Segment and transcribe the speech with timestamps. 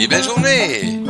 [0.00, 1.02] et belle journée.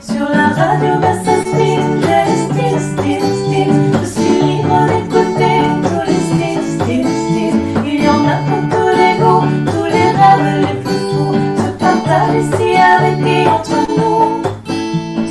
[0.00, 3.80] Sur la radio Versa Style, les styles, styles, styles.
[3.92, 7.60] Je suis libre d'écouter tous les styles, styles, styles.
[7.86, 11.34] Il y en a pour tous les goûts, tous les rêves les plus fous.
[11.56, 14.42] Se partagent ici avec et entre nous.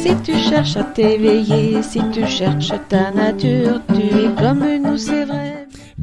[0.02, 5.24] Si tu cherches à t'éveiller, si tu cherches ta nature, tu es comme nous, c'est
[5.24, 5.49] vrai.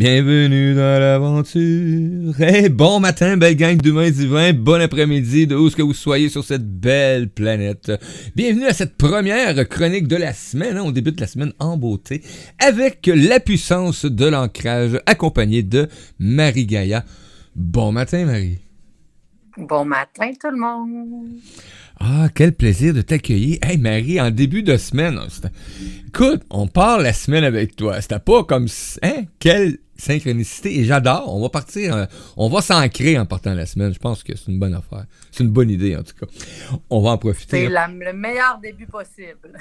[0.00, 2.38] Bienvenue dans l'aventure.
[2.38, 4.52] Hey, bon matin, belle gang d'humains divins.
[4.52, 7.90] Bon après-midi, de où ce que vous soyez sur cette belle planète.
[8.34, 10.76] Bienvenue à cette première chronique de la semaine.
[10.76, 10.82] hein.
[10.84, 12.20] On débute la semaine en beauté
[12.58, 17.02] avec la puissance de l'ancrage accompagnée de Marie Gaïa.
[17.54, 18.58] Bon matin, Marie.
[19.56, 21.28] Bon matin tout le monde.
[21.98, 23.56] Ah, quel plaisir de t'accueillir.
[23.62, 25.48] Hey Marie, en début de semaine, c'était-
[26.08, 27.98] écoute, on part la semaine avec toi.
[28.02, 28.66] C'était pas comme...
[29.02, 29.22] Hein?
[29.38, 30.78] Quelle synchronicité.
[30.78, 31.34] Et j'adore.
[31.34, 31.94] On va partir...
[31.94, 32.06] euh,
[32.36, 33.92] on va s'ancrer en partant la semaine.
[33.92, 35.04] Je pense que c'est une bonne affaire.
[35.30, 36.26] C'est une bonne idée, en tout cas.
[36.90, 37.68] On va en profiter.
[37.68, 39.52] C'est le meilleur début possible.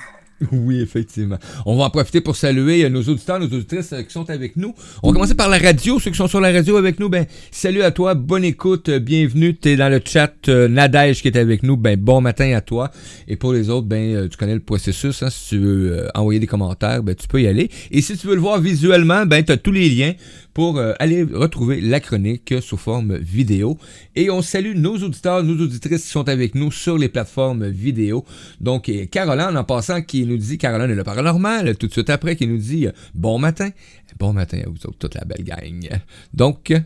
[0.52, 1.38] Oui, effectivement.
[1.66, 4.58] On va en profiter pour saluer euh, nos auditeurs, nos auditrices euh, qui sont avec
[4.58, 4.76] nous.
[5.02, 5.98] On va commencer par la radio.
[5.98, 9.00] Ceux qui sont sur la radio avec nous, ben, salut à toi, bonne écoute, euh,
[9.00, 9.56] bienvenue.
[9.58, 11.78] Tu es dans le chat Nadège qui est avec nous.
[11.78, 12.92] Ben, bon matin à toi.
[13.30, 15.24] Et pour les autres, ben, tu connais le processus.
[15.24, 15.30] hein.
[15.30, 17.70] si tu veux envoyer des commentaires, ben, tu peux y aller.
[17.92, 20.14] Et si tu veux le voir visuellement, ben, tu as tous les liens
[20.54, 23.78] pour euh, aller retrouver la chronique sous forme vidéo.
[24.16, 28.26] Et on salue nos auditeurs, nos auditrices qui sont avec nous sur les plateformes vidéo.
[28.62, 32.36] Donc, Caroline, en passant, qui nous dit, Caroline est le paranormal, tout de suite après,
[32.36, 33.70] qui nous dit euh, bon matin.
[34.18, 35.90] Bon matin à vous autres, toute la belle gang.
[36.34, 36.80] Donc, euh,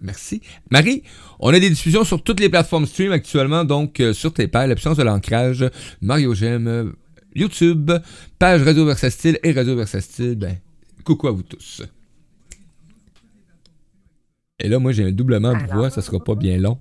[0.00, 0.42] merci.
[0.70, 1.04] Marie,
[1.38, 4.74] on a des diffusions sur toutes les plateformes stream actuellement, donc sur tes pères, la
[4.74, 5.64] puissance de l'ancrage,
[6.00, 6.92] Mario Gem,
[7.34, 7.90] YouTube,
[8.38, 10.34] page Radio Versastile et Radio Versastile.
[10.34, 10.58] Ben,
[11.04, 11.82] coucou à vous tous.
[14.62, 16.78] Et là, moi, j'ai un doublement de voix, ça sera pas bien long.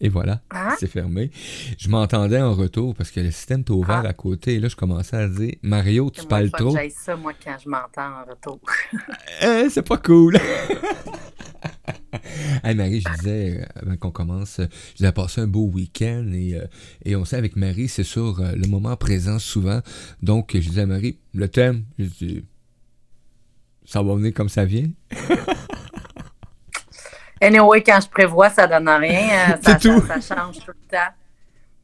[0.00, 0.76] Et voilà, Hein?
[0.78, 1.32] c'est fermé.
[1.76, 4.10] Je m'entendais en retour parce que le système était ouvert Ah.
[4.10, 4.54] à côté.
[4.54, 6.70] Et là, je commençais à dire Mario, tu Moi, parles trop?
[6.70, 8.60] j'aille ça, moi, quand je m'entends en retour?
[9.42, 10.38] Hein, c'est pas cool.
[12.62, 16.30] hey Marie, je disais, euh, avant qu'on commence, euh, je disais, passer un beau week-end
[16.32, 16.64] et, euh,
[17.04, 19.80] et on sait avec Marie, c'est sur euh, le moment présent souvent.
[20.22, 22.44] Donc, je disais à Marie, le thème, je dis,
[23.84, 24.86] ça va venir comme ça vient.
[27.40, 29.50] Anyway, quand je prévois, ça donne rien.
[29.52, 30.00] euh, ça, tout.
[30.06, 31.12] ça, ça change tout le temps.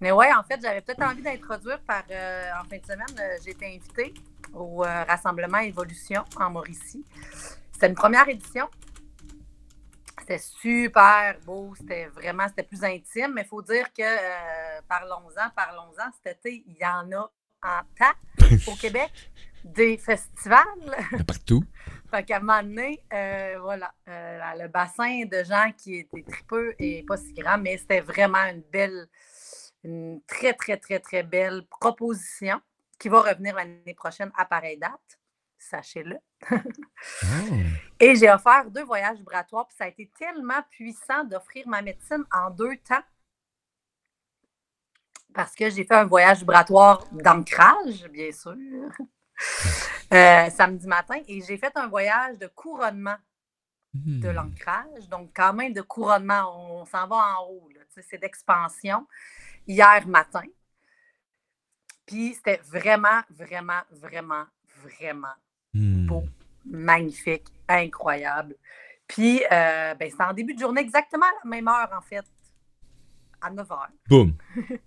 [0.00, 2.02] Mais ouais, en fait, j'avais peut-être envie d'introduire par.
[2.10, 4.12] euh, en fin de semaine, euh, j'ai été invitée
[4.52, 7.04] au euh, rassemblement Évolution en Mauricie.
[7.72, 8.68] C'était une première édition.
[10.18, 16.10] C'était super beau, c'était vraiment, c'était plus intime, mais il faut dire que parlons-en, parlons-en,
[16.22, 17.30] cet été, il y en a
[17.62, 18.14] en tas
[18.66, 19.10] au Québec,
[19.64, 20.62] des festivals.
[21.12, 21.64] De partout.
[22.10, 26.74] Fait qu'à un moment donné, euh, voilà, euh, le bassin de gens qui étaient tripeux
[26.78, 29.08] et pas si grand, mais c'était vraiment une belle,
[29.82, 32.60] une très, très, très, très belle proposition
[32.98, 35.18] qui va revenir l'année prochaine à pareille date,
[35.58, 36.16] sachez-le.
[36.52, 36.56] Oh.
[38.00, 42.24] Et j'ai offert deux voyages vibratoires, puis ça a été tellement puissant d'offrir ma médecine
[42.32, 43.02] en deux temps.
[45.32, 48.54] Parce que j'ai fait un voyage vibratoire d'ancrage, bien sûr,
[50.12, 53.16] euh, samedi matin, et j'ai fait un voyage de couronnement
[53.94, 54.32] de Hmm.
[54.32, 55.08] l'ancrage.
[55.08, 57.68] Donc, quand même, de couronnement, on s'en va en haut.
[58.10, 59.06] C'est d'expansion
[59.68, 60.42] hier matin.
[62.04, 64.44] Puis, c'était vraiment, vraiment, vraiment,
[64.82, 65.34] vraiment
[65.74, 66.06] Hmm.
[66.06, 66.24] beau,
[66.66, 68.56] magnifique, incroyable.
[69.06, 72.24] Puis, euh, ben, c'était en début de journée, exactement à la même heure, en fait,
[73.40, 73.88] à 9 h.
[74.08, 74.34] Boum.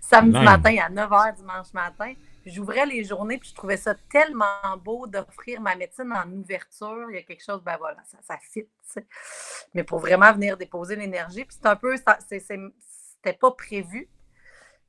[0.00, 2.12] Samedi matin à 9 h, dimanche matin.
[2.46, 7.10] J'ouvrais les journées, puis je trouvais ça tellement beau d'offrir ma médecine en ouverture.
[7.10, 8.68] Il y a quelque chose, ben voilà, ça, ça fit.
[9.74, 14.08] Mais pour vraiment venir déposer l'énergie, puis c'est un peu, c'était pas prévu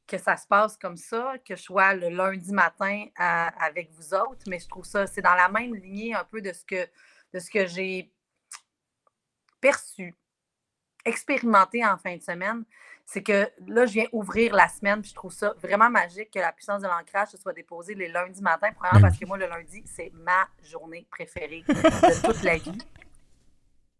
[0.08, 4.44] que ça se passe comme ça, que je sois le lundi matin avec vous autres,
[4.48, 6.88] mais je trouve ça, c'est dans la même lignée un peu de ce que,
[7.34, 8.14] de ce que j'ai
[9.62, 10.18] perçu,
[11.06, 12.64] expérimenté en fin de semaine.
[13.06, 16.40] C'est que là, je viens ouvrir la semaine, puis je trouve ça vraiment magique que
[16.40, 18.70] la puissance de l'ancrage se soit déposée les lundis matins.
[18.74, 22.78] Premièrement, parce que moi, le lundi, c'est ma journée préférée de toute la vie.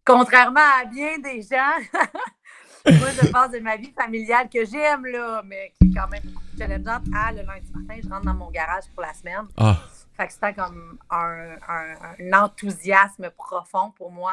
[0.04, 1.76] Contrairement à bien des gens,
[2.86, 6.22] moi, je passe de ma vie familiale que j'aime, là, mais qui est quand même
[6.58, 7.04] challengeante.
[7.14, 9.46] À le lundi matin, je rentre dans mon garage pour la semaine.
[9.56, 9.76] Ah,
[10.16, 14.32] Fait que c'était comme un, un- un enthousiasme profond pour moi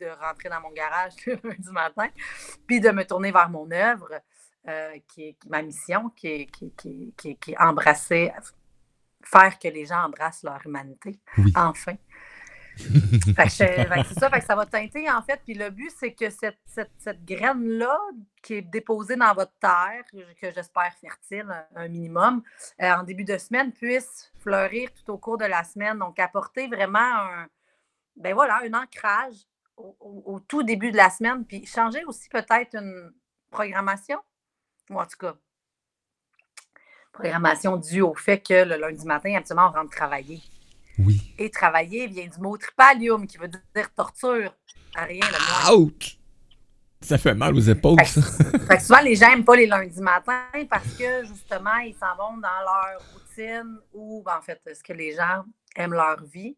[0.00, 2.08] de rentrer dans mon garage le lundi matin,
[2.66, 4.20] puis de me tourner vers mon œuvre,
[4.68, 8.32] euh, qui est qui- ma mission, qui est, qui, qui- qui- qui est embrasser,
[9.22, 11.52] faire que les gens embrassent leur humanité, Oui.
[11.56, 11.94] enfin.
[12.76, 15.40] Fait que c'est ça, fait que ça va teinter en fait.
[15.42, 17.98] Puis le but, c'est que cette, cette- cette graine-là,
[18.42, 20.04] qui est déposée dans votre terre,
[20.38, 22.42] que- j'espère fertile un, un minimum,
[22.82, 25.98] euh, en début de semaine, puisse fleurir tout au cours de la semaine.
[25.98, 27.46] Donc, apporter vraiment un,
[28.14, 29.36] ben voilà, un ancrage
[29.76, 31.44] au, tout début de la semaine.
[31.44, 33.12] Puis changer aussi peut-être une
[33.50, 34.18] programmation,
[34.90, 35.34] ou en tout cas,
[37.12, 40.42] programmation due au fait que le lundi matin, absolument, on rentre travailler.
[40.98, 41.34] Oui.
[41.38, 44.54] Et travailler vient du mot tripalium, qui veut dire torture.
[44.94, 45.76] À rien de moins.
[45.76, 46.18] Ouch!
[47.02, 48.22] Ça fait mal aux épaules, ça.
[48.22, 52.16] Fait que souvent, les gens n'aiment pas les lundis matins parce que, justement, ils s'en
[52.16, 55.44] vont dans leur routine ou, ben, en fait, est-ce que les gens
[55.76, 56.56] aiment leur vie?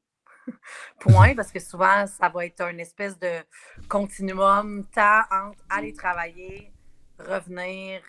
[1.01, 3.45] Point, parce que souvent, ça va être une espèce de
[3.89, 6.73] continuum, temps entre aller travailler,
[7.19, 8.03] revenir,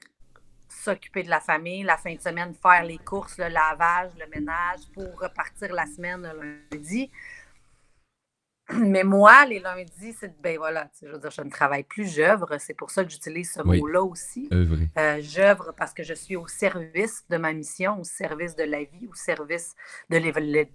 [0.69, 4.81] s'occuper de la famille, la fin de semaine, faire les courses, le lavage, le ménage
[4.93, 6.31] pour repartir la semaine
[6.71, 7.11] lundi.
[8.77, 11.83] Mais moi, les lundis, c'est ben voilà, tu sais, je veux dire, je ne travaille
[11.83, 12.57] plus, j'œuvre.
[12.59, 13.79] C'est pour ça que j'utilise ce Oui.
[13.79, 14.47] mot-là aussi.
[14.51, 18.83] Euh, j'œuvre parce que je suis au service de ma mission, au service de la
[18.83, 19.75] vie, au service
[20.09, 20.17] de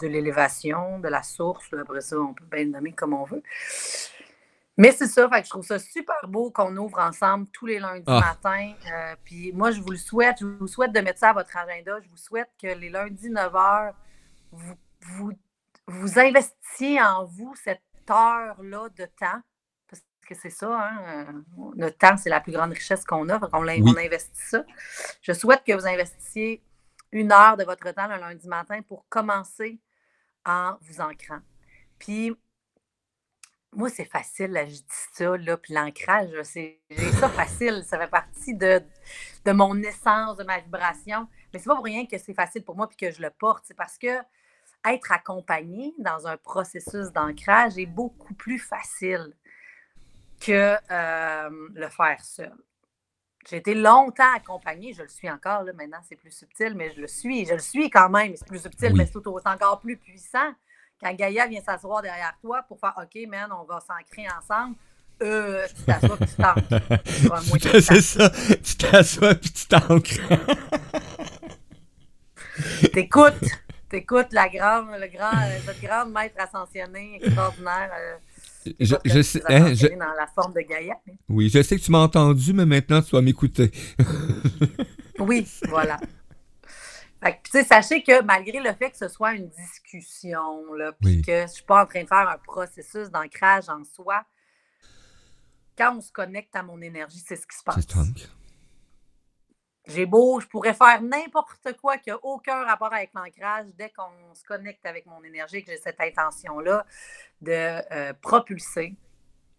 [0.06, 1.72] l'élévation, de la source.
[1.72, 3.42] Après ça, on peut bien le nommer comme on veut.
[4.76, 7.78] Mais c'est ça, fait que je trouve ça super beau qu'on ouvre ensemble tous les
[7.78, 8.34] lundis Ah.
[8.42, 8.72] matins.
[8.92, 11.56] Euh, puis moi, je vous le souhaite, je vous souhaite de mettre ça à votre
[11.56, 12.00] agenda.
[12.02, 13.92] Je vous souhaite que les lundis 9h,
[14.50, 15.32] vous, vous,
[15.86, 19.40] vous investissiez en vous cette heure-là de temps?
[19.88, 23.38] Parce que c'est ça, hein, euh, le temps, c'est la plus grande richesse qu'on a.
[23.38, 23.82] Oui.
[23.84, 24.64] on investit ça.
[25.20, 26.62] Je souhaite que vous investissiez
[27.12, 29.78] une heure de votre temps le lundi matin pour commencer
[30.46, 31.40] en vous ancrant.
[31.98, 32.34] Puis,
[33.72, 36.80] moi, c'est facile, là, je dis ça, là, puis l'ancrage, j'ai
[37.12, 38.82] ça facile, ça fait partie de,
[39.44, 41.28] de mon essence, de ma vibration.
[41.52, 43.64] Mais c'est pas pour rien que c'est facile pour moi puis que je le porte.
[43.66, 44.20] C'est parce que
[44.84, 49.32] être accompagné dans un processus d'ancrage est beaucoup plus facile
[50.40, 52.52] que euh, le faire seul.
[53.48, 57.00] J'ai été longtemps accompagnée, je le suis encore, là, maintenant c'est plus subtil, mais je
[57.00, 58.98] le suis, je le suis quand même, c'est plus subtil, Oui.
[58.98, 60.52] mais c'est tout encore plus puissant.
[61.00, 64.76] Quand Gaïa vient s'asseoir derrière toi pour faire OK, man, on va s'ancrer ensemble,
[65.22, 67.80] euh, tu t'assois puis tu t'ancres.
[67.82, 68.30] C'est ça.
[68.30, 70.20] Tu t'assois puis tu t'ancres.
[72.92, 73.34] T'écoutes,
[73.98, 77.90] t'écoutes la grande, le grand, euh, grande maître ascensionnée extraordinaire.
[77.96, 78.16] euh,
[78.80, 80.94] Je, sais, hein, je- dans la forme de Gaïa.
[81.06, 83.70] mais- oui, je sais que tu m'as entendu, mais maintenant tu vas m'écouter.
[85.20, 85.98] Oui, voilà.
[87.22, 90.90] Fait que, tu sais, sachez que malgré le fait que ce soit une discussion, là,
[91.00, 91.22] puis Oui.
[91.22, 94.24] que je suis pas en train de faire un processus d'ancrage en soi,
[95.78, 97.86] quand on se connecte à mon énergie, c'est ce qui se passe.
[99.86, 104.34] J'ai beau, je pourrais faire n'importe quoi qui n'a aucun rapport avec l'ancrage dès qu'on
[104.34, 106.86] se connecte avec mon énergie, que j'ai cette intention-là
[107.42, 107.52] de
[107.92, 108.96] euh, propulser,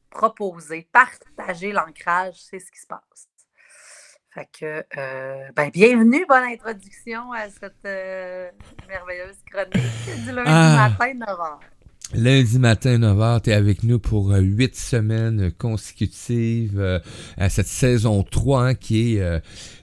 [0.10, 3.30] proposer, partager l'ancrage, c'est ce qui se passe.
[4.31, 8.51] Fait que, euh, ben, bienvenue, bonne introduction à cette euh,
[8.88, 10.89] merveilleuse chronique du lundi Ah.
[10.89, 11.60] matin, 9h.
[12.13, 17.00] Lundi matin, 9h, tu es avec nous pour euh, huit semaines consécutives euh,
[17.36, 19.40] à cette saison 3 hein, qui est, euh,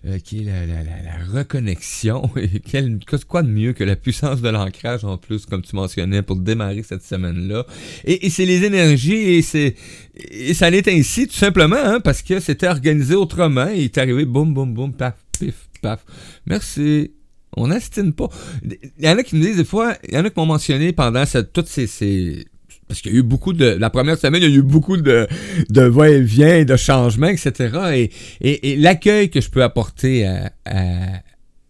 [0.07, 2.31] euh, qui est la, la- la- la reconnexion.
[2.37, 6.23] Et quel- quoi de mieux que la puissance de l'ancrage en plus, comme tu mentionnais,
[6.23, 7.67] pour démarrer cette semaine-là.
[8.05, 9.75] Et, et c'est les énergies et c'est
[10.15, 13.99] et ça l'est ainsi tout simplement hein, parce que c'était organisé autrement et il est
[13.99, 16.05] arrivé boum, boum, boum, paf, pif, paf.
[16.47, 17.11] Merci.
[17.57, 18.29] On n'astine pas.
[18.65, 20.47] Il y en a qui me disent des fois, il y en a qui m'ont
[20.47, 22.47] mentionné pendant toutes ces, ces-
[22.89, 23.67] Parce qu'il y a eu beaucoup de.
[23.67, 25.27] La première semaine, il y a eu beaucoup de,
[25.69, 27.79] de va-et-vient, de changements, etc.
[27.95, 31.21] Et, et, et l'accueil que je peux apporter à, à,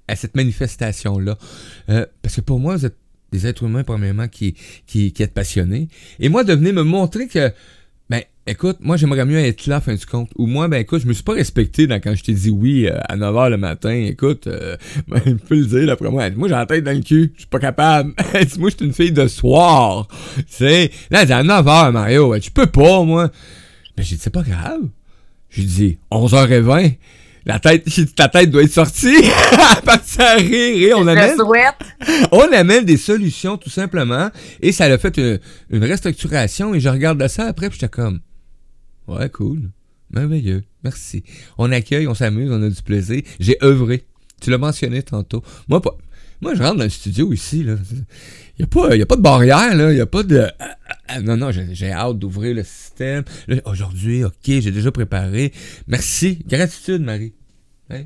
[0.08, 1.36] à cette manifestation-là.
[1.90, 2.96] Euh, parce que pour moi, vous êtes
[3.32, 4.54] des êtres humains, premièrement, qui,
[4.86, 5.88] qui, qui êtes passionnés.
[6.20, 7.50] Et moi, de venir me montrer que.
[8.44, 10.28] Écoute, moi, j'aimerais mieux être là, fin du compte.
[10.36, 12.88] Ou moi, ben, écoute, je me suis pas respecté dans, quand je t'ai dit oui
[12.88, 13.92] euh, à 9h le matin.
[13.92, 14.76] Écoute, euh,
[15.08, 16.28] ben, je peux le dire, d'après moi.
[16.30, 17.30] Moi, j'ai la tête dans le cul.
[17.34, 18.14] Je suis pas capable.
[18.58, 20.08] Moi, je suis une fille de soir.
[20.36, 20.90] Tu sais?
[21.10, 22.30] Là, elle dit, à 9h, Mario.
[22.30, 23.30] Ben, tu peux pas, moi.
[23.96, 24.80] Ben, j'ai dit, c'est pas grave.
[25.48, 26.96] J'ai dit, 11h20.
[27.46, 29.22] La tête, j'ai dit, ta tête doit être sortie.
[30.18, 31.36] À rire et on amène
[32.32, 34.30] on amène des solutions tout simplement
[34.60, 35.38] et ça a fait une,
[35.70, 38.20] une restructuration et je regarde ça après puis j'étais comme
[39.08, 39.70] ouais cool.
[40.10, 40.62] Merveilleux.
[40.84, 41.24] Merci.
[41.58, 43.22] On accueille on s'amuse on a du plaisir.
[43.40, 44.04] J'ai œuvré.
[44.40, 45.42] Tu l'as mentionné tantôt.
[45.68, 45.96] Moi pas
[46.40, 47.76] moi je rentre dans le studio ici là.
[48.58, 49.92] Il y a pas a pas de barrière là.
[49.92, 50.76] Il a pas de ah,
[51.08, 53.24] ah, non non j'ai hâte d'ouvrir le système.
[53.64, 55.52] Aujourd'hui ok j'ai déjà préparé.
[55.86, 56.44] Merci.
[56.46, 57.34] Gratitude Marie.
[57.90, 58.04] Hein?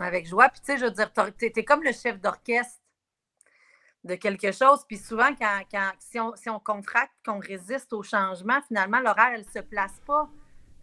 [0.00, 0.48] Avec joie.
[0.48, 2.78] Puis, tu sais, je veux dire, t'es t'es comme le chef d'orchestre.
[4.04, 4.84] De quelque chose.
[4.86, 9.30] Puis souvent, quand, quand- si, on, si on contracte, qu'on résiste au changement, finalement, l'horaire,
[9.34, 10.28] elle ne se place pas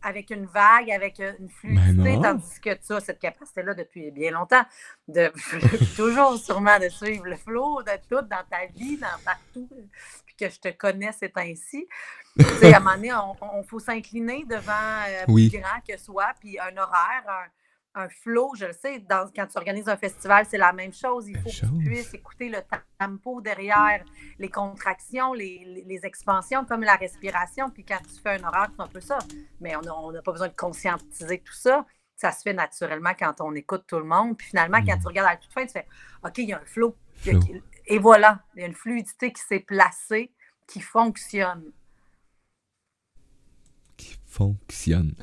[0.01, 2.21] avec une vague, avec euh, une fluidité, non.
[2.21, 4.63] tandis que tu as cette capacité-là depuis bien longtemps,
[5.07, 5.31] de
[5.95, 9.67] toujours sûrement de suivre le flow de tout dans ta vie, dans partout,
[10.27, 11.87] puis que je te connais, c'est ainsi.
[12.37, 14.71] tu sais, à un moment donné, on, on- faut s'incliner devant
[15.07, 15.49] euh, Oui.
[15.49, 17.45] plus grand que soi, puis un horaire, un,
[17.95, 21.27] un flow, je le sais, dans, quand tu organises un festival, c'est la même chose.
[21.29, 22.59] Il faut que tu puisses écouter le
[22.99, 24.03] tempo derrière,
[24.37, 27.69] les contractions, les, les- les expansions, comme la respiration.
[27.69, 29.17] Puis quand tu fais un horaire, c'est un peu ça.
[29.61, 31.85] Mais on n'a pas besoin de conscientiser tout ça.
[32.17, 34.37] Ça se fait naturellement quand on écoute tout le monde.
[34.37, 35.01] Puis finalement, quand Mm.
[35.01, 35.87] tu regardes à la toute fin, tu fais
[36.23, 36.95] OK, il y a un a- Flow.
[37.87, 40.31] Et voilà, il y a une fluidité qui s'est placée,
[40.67, 41.71] qui fonctionne.
[44.35, 45.13] Fonctionne.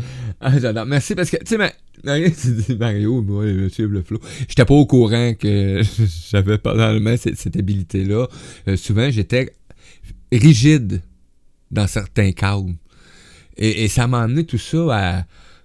[0.40, 0.86] Ah, j'adore.
[0.86, 1.72] Merci parce que, tu sais, Ma-
[2.04, 4.18] Mario, tu dis, Mario, moi, je suivre le flow.
[4.48, 5.82] J'étais pas au courant que
[6.30, 8.26] j'avais probablement cette, cette habilité-là.
[8.68, 9.52] Euh, souvent, j'étais
[10.32, 11.02] rigide
[11.70, 12.70] dans certains cadres.
[13.56, 15.24] Et, et ça m'a amené tout ça à.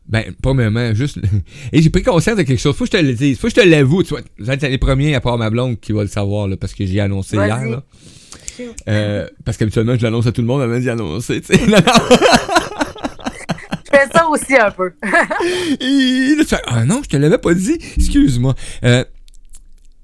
[0.09, 1.17] Ben, premièrement, juste.
[1.73, 2.73] Et j'ai pris conscience de quelque chose.
[2.75, 3.37] Faut que je te le dise.
[3.37, 4.03] Faut que je te l'avoue.
[4.03, 6.55] Tu vois, vous êtes les premiers, à part ma blonde, qui va le savoir, là,
[6.55, 7.65] parce que j'ai annoncé hier.
[7.65, 7.83] Là.
[8.87, 11.41] Euh, parce qu'habituellement, je l'annonce à tout le monde avant d'y annoncer.
[11.41, 11.61] tu sais.
[13.91, 14.93] Je fais ça aussi un peu.
[16.67, 17.77] Ah non, je te l'avais pas dit.
[17.97, 18.55] Excuse-moi.
[18.83, 19.03] Euh,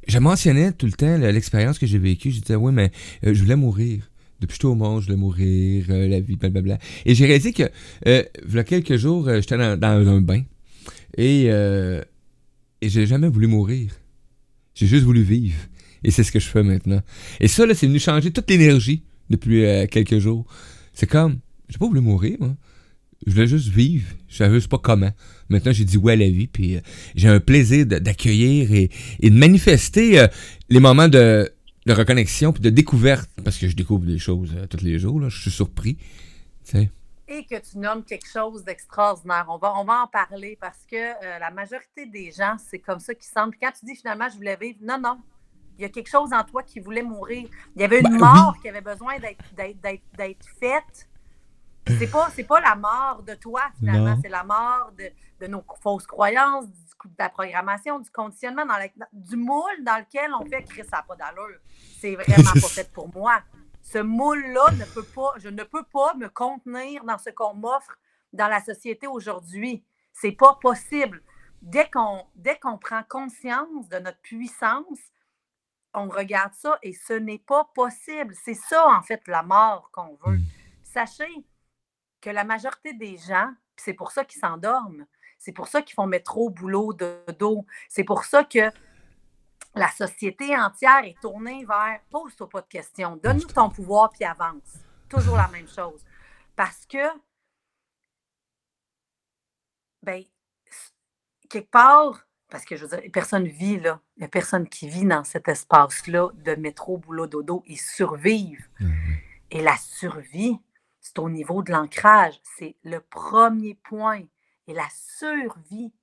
[0.07, 2.31] je mentionnais tout le temps l'expérience que j'ai vécue.
[2.31, 2.91] Je disais, oui, mais
[3.25, 4.09] euh, je voulais mourir.
[4.39, 6.77] Depuis que j'étais au monde, je voulais mourir, euh, la vie, blablabla.
[7.05, 7.63] Et j'ai réalisé que,
[8.07, 10.43] euh, il y a quelques jours, j'étais dans, un bain.
[11.17, 13.91] Et, et j'ai jamais voulu mourir.
[14.75, 15.55] J'ai juste voulu vivre.
[16.03, 17.01] Et c'est ce que je fais maintenant.
[17.39, 20.45] Et ça, là, c'est venu changer toute l'énergie depuis quelques jours.
[20.93, 21.37] C'est comme,
[21.69, 22.55] j'ai pas voulu mourir, moi.
[23.25, 24.07] Je voulais juste vivre.
[24.27, 25.11] Je savais juste pas comment.
[25.49, 26.81] Maintenant, j'ai dit oui à la vie, puis euh,
[27.15, 28.89] j'ai un plaisir d'accueillir et,
[29.19, 30.27] et de manifester euh,
[30.69, 31.51] les moments de,
[31.85, 35.19] de reconnexion puis de découverte, parce que je découvre des choses euh, tous les jours.
[35.19, 35.29] Là.
[35.29, 35.97] Je suis surpris.
[37.27, 39.45] Et que tu nommes quelque chose d'extraordinaire.
[39.49, 43.13] On va, on va en parler parce que la majorité des gens, c'est comme ça
[43.13, 43.51] qu'ils sentent.
[43.51, 45.17] Puis quand tu dis finalement, je voulais vivre, non, non.
[45.77, 47.47] Il y a quelque chose en toi qui voulait mourir.
[47.75, 51.09] Il y avait une Ben, mort qui avait besoin d'être faite.
[51.87, 54.15] C'est pas, c'est pas la mort de toi, finalement.
[54.21, 55.09] C'est la mort de,
[55.39, 59.97] de nos fausses croyances, du de la programmation, du conditionnement, dans la- du moule dans
[59.97, 61.59] lequel on fait Chris, ça n'a pas d'allure.
[61.99, 63.41] C'est vraiment pas fait pour moi.
[63.81, 67.97] Ce moule-là ne peut pas, je ne peux pas me contenir dans ce qu'on m'offre
[68.31, 69.83] dans la société aujourd'hui.
[70.13, 71.21] C'est pas possible.
[71.61, 74.99] Dès qu'on, dès qu'on prend conscience de notre puissance,
[75.93, 78.33] on regarde ça et ce n'est pas possible.
[78.45, 80.37] C'est ça, en fait, la mort qu'on veut.
[80.37, 80.43] Mm.
[80.83, 81.45] Sachez
[82.23, 85.05] que la majorité des gens, c'est pour ça qu'ils s'endorment,
[85.37, 88.71] c'est pour ça qu'ils font métro, boulot, dodo, c'est pour ça que
[89.75, 94.79] la société entière est tournée vers pose-toi pas de questions, donne-nous ton pouvoir puis avance.
[95.09, 96.01] Toujours la même chose.
[96.55, 97.05] Parce que,
[100.01, 100.23] ben,
[101.49, 104.87] quelque part, parce que je veux dire, personne vit là, il n'y a personne qui
[104.87, 108.69] vit dans cet espace-là de métro, boulot, dodo, ils survivent.
[109.51, 110.59] Et la survie,
[111.03, 112.39] c'est au niveau de l'ancrage.
[112.57, 114.21] C'est le premier point.
[114.67, 115.93] Et la survie,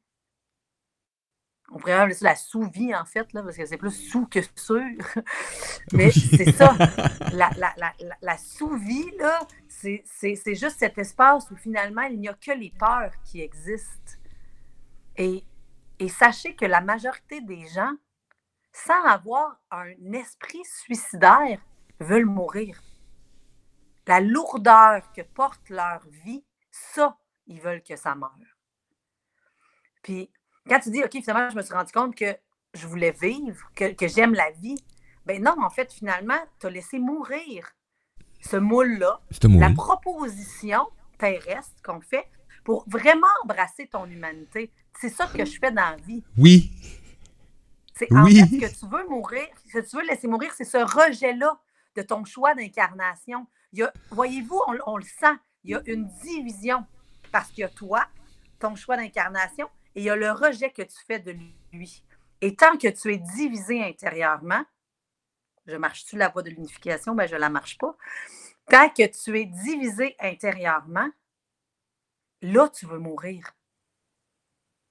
[1.73, 4.41] on pourrait appeler ça la sous-vie, en fait, là, parce que c'est plus sous que
[4.57, 4.81] sûr.
[5.93, 6.13] Mais Oui.
[6.13, 6.75] c'est ça.
[7.33, 9.39] La, la, la, la, la sous-vie, là,
[9.69, 13.41] c'est c'est- c'est juste cet espace où finalement, il n'y a que les peurs qui
[13.41, 14.15] existent.
[15.17, 15.45] Et,
[16.01, 17.93] et sachez que la majorité des gens,
[18.73, 21.61] sans avoir un esprit suicidaire,
[22.01, 22.83] veulent mourir.
[24.11, 28.33] La lourdeur que porte leur vie, ça, ils veulent que ça meure.
[30.03, 30.29] Puis,
[30.69, 32.37] quand tu dis, OK, finalement, je me suis rendu compte que
[32.75, 34.85] je voulais vivre, que, que j'aime la vie,
[35.27, 37.71] ben non, en fait, finalement, tu as laissé mourir
[38.41, 42.27] ce moule-là, la proposition terrestre qu'on fait
[42.65, 44.73] pour vraiment embrasser ton humanité.
[44.99, 46.25] C'est ça que je fais dans la vie.
[46.37, 46.73] Oui.
[47.95, 48.41] C'est en Oui.
[48.41, 51.61] fait ce que tu veux mourir, ce que tu veux laisser mourir, c'est ce rejet-là
[51.95, 53.47] de ton choix d'incarnation.
[54.11, 56.85] Voyez-vous, on, le sent, il y a une division
[57.33, 58.07] parce qu'il y a toi,
[58.59, 61.33] ton choix d'incarnation, et il y a le rejet que tu fais de
[61.73, 62.03] lui.
[62.41, 64.65] Et tant que tu es divisé intérieurement,
[65.67, 67.15] je marche-tu la voie de l'unification?
[67.15, 67.97] Ben, je ne la marche pas.
[68.67, 71.09] Tant que tu es divisé intérieurement,
[72.43, 73.53] là, tu veux mourir.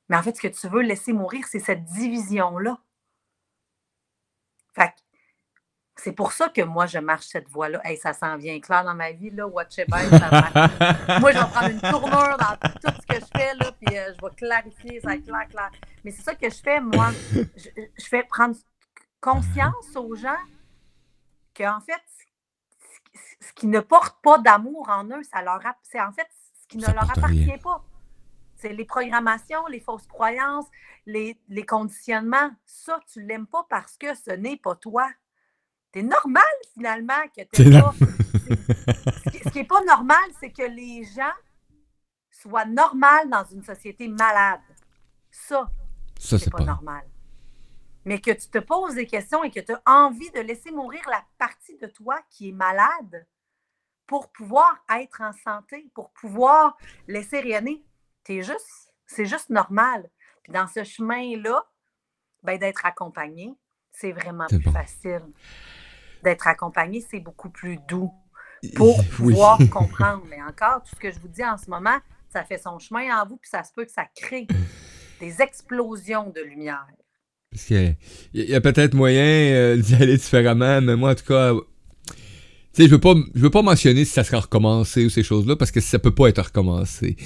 [0.07, 2.81] Mais en fait, ce que tu veux laisser mourir, c'est cette division-là.
[4.73, 5.08] Fait que
[6.01, 7.79] c'est pour ça que moi, je marche cette voie-là.
[7.83, 9.47] Hey, ça s'en vient clair dans ma vie, là.
[9.47, 9.99] Watch it ça
[11.19, 14.13] Moi, je vais prendre une tournure dans tout ce que je fais, là, puis euh,
[14.15, 15.71] je vais clarifier, ça va être clair, clair.
[16.03, 17.09] Mais c'est ça que je fais, moi.
[17.33, 18.55] Je, je fais prendre
[19.21, 20.37] conscience aux gens
[21.55, 22.01] qu'en fait,
[23.41, 26.27] ce- qui ne porte pas d'amour en eux, ça leur c'est en fait
[26.61, 27.57] ce qui ne Ça leur appartient rien.
[27.57, 27.83] pas.
[28.55, 30.65] C'est les programmations, les fausses croyances,
[31.05, 32.51] les, les conditionnements.
[32.65, 35.09] Ça, tu l'aimes pas parce que ce n'est pas toi.
[35.93, 36.43] C'est normal,
[36.73, 37.93] finalement, que tu C'est pas.
[39.43, 41.33] Ce qui- n'est pas normal, c'est que les gens
[42.31, 44.61] soient normaux dans une société malade.
[45.31, 45.69] Ça,
[46.19, 46.63] Ça, c'est pas pas.
[46.65, 47.03] normal.
[48.05, 51.01] Mais que tu te poses des questions et que tu as envie de laisser mourir
[51.09, 53.27] la partie de toi qui est malade
[54.07, 56.77] pour pouvoir être en santé, pour pouvoir
[57.07, 57.83] laisser rayonner.
[58.23, 60.09] T'es juste, c'est juste normal.
[60.43, 61.63] Puis dans ce chemin-là,
[62.43, 63.53] ben, d'être accompagné,
[63.91, 64.71] c'est vraiment plus bon.
[64.71, 65.21] facile.
[66.23, 68.11] D'être accompagné, c'est beaucoup plus doux
[68.75, 69.33] pour Oui.
[69.33, 70.23] pouvoir comprendre.
[70.29, 71.97] Mais encore, tout ce que je vous dis en ce moment,
[72.29, 74.47] ça fait son chemin en vous, puis ça se peut que ça crée
[75.19, 76.85] des explosions de lumière.
[77.51, 77.95] Parce qu'il
[78.33, 81.53] y a peut-être moyen euh, d'y aller différemment, mais moi, en tout cas,
[82.83, 85.55] sais, je veux pas, je veux pas mentionner si ça sera recommencé ou ces choses-là,
[85.55, 87.17] parce que ça peut pas être recommencé.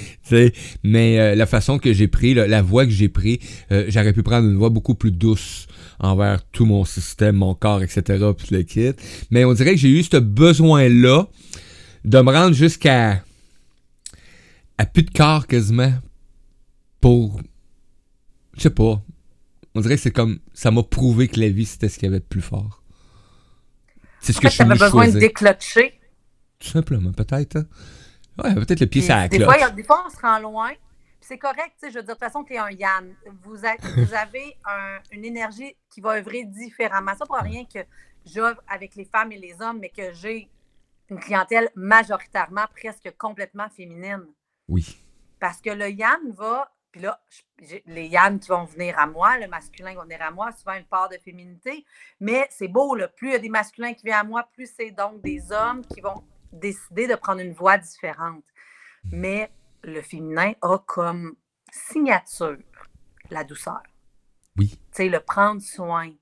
[0.83, 3.39] Mais euh, la façon que j'ai pris, là, la voie que j'ai pris,
[3.71, 5.67] euh, j'aurais pu prendre une voie beaucoup plus douce
[5.99, 8.91] envers tout mon système, mon corps, etc., puis le kit.
[9.31, 11.27] Mais on dirait que j'ai eu ce besoin-là
[12.05, 13.23] de me rendre jusqu'à
[14.77, 15.93] à plus de corps quasiment
[16.99, 17.39] pour
[18.57, 19.01] je sais pas
[19.75, 22.09] on dirait que c'est comme ça m'a prouvé que la vie c'était ce qu'il y
[22.09, 22.82] avait de plus fort
[24.23, 25.99] c'est ce En que fait, je suis besoin de déclotcher.
[26.59, 27.57] tout simplement peut-être
[28.41, 30.39] ouais peut-être le pied sur la des, cloche fois, a- des fois, on se rend
[30.39, 30.71] loin.
[31.21, 33.13] C'est correct, tu sais, je veux dire, de toute façon, tu es un Yann.
[33.43, 37.13] Vous, avez un- une énergie qui va œuvrer différemment.
[37.17, 37.79] Ça, pour rien que
[38.25, 40.49] j'œuvre avec les femmes et les hommes, mais que j'ai
[41.09, 44.25] une clientèle majoritairement, presque complètement féminine.
[44.67, 44.97] oui
[45.39, 47.19] Parce que le Yann va, puis là,
[47.59, 50.75] je- les Yann qui vont venir à moi, le masculin va venir à moi, souvent
[50.75, 51.85] une part de féminité,
[52.19, 54.71] mais c'est beau, là, plus il y a des masculins qui viennent à moi, plus
[54.73, 58.45] c'est donc des hommes qui vont décider de prendre une voie différente.
[59.05, 61.35] Mais le féminin a comme
[61.71, 62.59] signature
[63.31, 63.81] la douceur.
[64.57, 66.13] oui Tu sais, le prendre soin,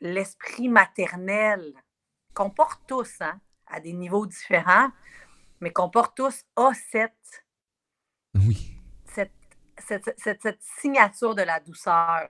[0.00, 1.74] l'esprit maternel
[2.34, 4.90] qu'on porte tous, hein, à des niveaux différents,
[5.60, 7.44] mais qu'on porte tous a cette
[8.34, 8.71] oui
[9.86, 12.28] cette, cette, signature de la douceur.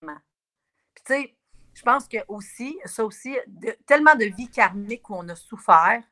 [0.00, 1.36] Puis tu sais,
[1.74, 6.02] je pense que aussi, ça aussi, de- tellement de vies karmiques où on a souffert.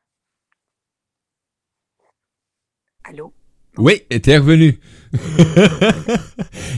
[3.03, 3.33] Allô?
[3.77, 4.79] oui était revenu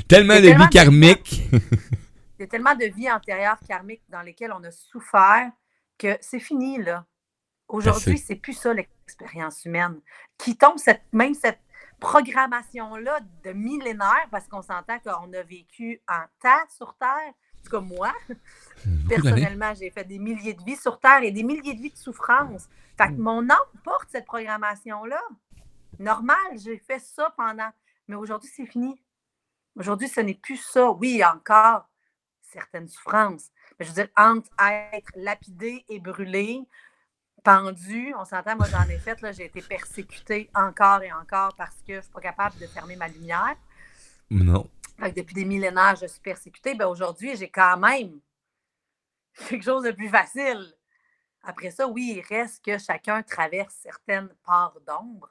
[0.08, 4.52] tellement de tellement vie karmique Il y a tellement de vies antérieures karmiques dans lesquelles
[4.52, 5.52] on a souffert
[5.98, 7.06] que c'est fini, là.
[7.68, 8.24] Aujourd'hui, Assez.
[8.26, 10.00] c'est plus ça l'expérience humaine.
[10.38, 11.60] Qui tombe cette, même cette
[12.00, 17.70] programmation-là de millénaires, parce qu'on s'entend qu'on a vécu en temps sur Terre, en tout
[17.70, 18.14] cas moi,
[19.08, 21.98] personnellement, j'ai fait des milliers de vies sur Terre et des milliers de vies de
[21.98, 22.70] souffrance.
[22.98, 25.22] Fait que mon âme porte cette programmation-là.
[26.00, 27.70] Normal, j'ai fait ça pendant.
[28.08, 29.02] Mais aujourd'hui, c'est fini.
[29.76, 30.92] Aujourd'hui, ce n'est plus ça.
[30.92, 31.88] Oui, encore
[32.42, 33.52] certaines souffrances.
[33.78, 34.50] Mais je veux dire, entre
[34.94, 36.66] être lapidé et brûlé,
[37.40, 41.76] pendu, on s'entend, moi j'en ai fait, là, j'ai été persécutée encore et encore parce
[41.78, 43.56] que je ne suis pas capable de fermer ma lumière.
[44.30, 46.76] non Fait que depuis des millénaires, je suis persécutée.
[46.76, 48.20] Ben aujourd'hui, j'ai quand même
[49.48, 50.74] quelque chose de plus facile.
[51.44, 55.30] Après ça, oui, il reste que chacun traverse certaines parts d'ombre.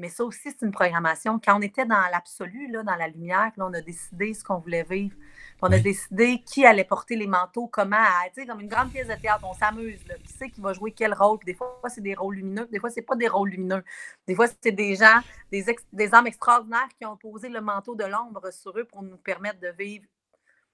[0.00, 1.38] Mais ça aussi, c'est une programmation.
[1.38, 4.82] Quand on était dans l'absolu, dans la lumière, là, on a décidé ce qu'on voulait
[4.82, 5.14] vivre.
[5.14, 5.82] Puis On a Oui.
[5.82, 9.14] décidé qui allait porter les manteaux, comment, à- tu sais, comme une grande pièce de
[9.14, 10.00] théâtre, on s'amuse.
[10.08, 10.14] là.
[10.24, 11.38] Qui c'est qui va jouer quel rôle?
[11.38, 13.84] Puis des fois, c'est des rôles lumineux, des fois, c'est pas des rôles lumineux.
[14.26, 15.20] Des fois, c'est des gens,
[15.52, 19.02] des, ex- des âmes extraordinaires qui ont posé le manteau de l'ombre sur eux pour
[19.02, 20.06] nous permettre de vivre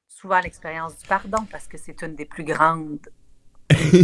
[0.07, 3.09] souvent l'expérience du pardon, parce que c'est une des plus grandes.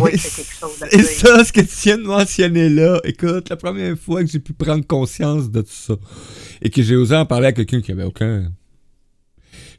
[0.01, 3.57] Oui, c'est quelque chose Et ça, ce que tu viens de mentionner là, écoute, la
[3.57, 5.95] première fois que j'ai pu prendre conscience de tout ça
[6.61, 8.51] et que j'ai osé en parler à quelqu'un qui avait aucun.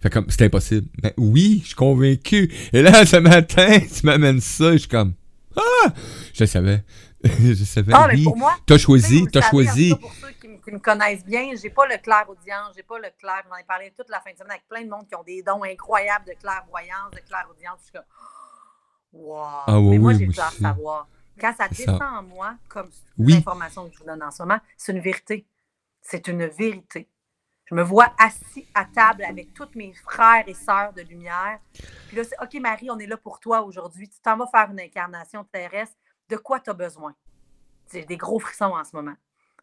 [0.02, 0.88] Fait comme, c'était impossible.
[1.02, 2.52] Mais oui, je suis convaincu.
[2.74, 5.14] Et là, ce matin, tu m'amènes ça et je suis comme,
[5.56, 5.94] ah!
[6.34, 6.84] Je savais.
[7.24, 8.24] je savais, Ah, mais oui.
[8.24, 9.96] pour moi, T'as choisi, t'as choisi.
[9.96, 13.44] Pour ceux qui, me connaissent bien, j'ai pas le clair audience, j'ai pas le clair.
[13.50, 15.42] J'en ai parlé toute la fin de semaine avec plein de monde qui ont des
[15.42, 17.78] dons incroyables de clairvoyance, de clair audience.
[17.80, 18.04] Je suis comme,
[19.14, 19.38] wow.
[19.68, 20.62] Ah oui, mais moi, oui, j'ai clair aussi.
[20.62, 21.08] savoir.
[21.40, 23.34] Quand ça descend en moi, comme Oui.
[23.36, 25.48] l'information que je vous donne en ce moment, c'est une vérité.
[26.02, 27.10] C'est une vérité.
[27.66, 31.60] Je me vois assis à table avec tous mes frères et sœurs de lumière.
[32.08, 34.10] Puis là, c'est OK, Marie, on est là pour toi aujourd'hui.
[34.10, 35.96] Tu t'en vas faire une incarnation terrestre.
[36.30, 37.16] De quoi tu as besoin?
[37.92, 39.16] J'ai des gros frissons en ce moment.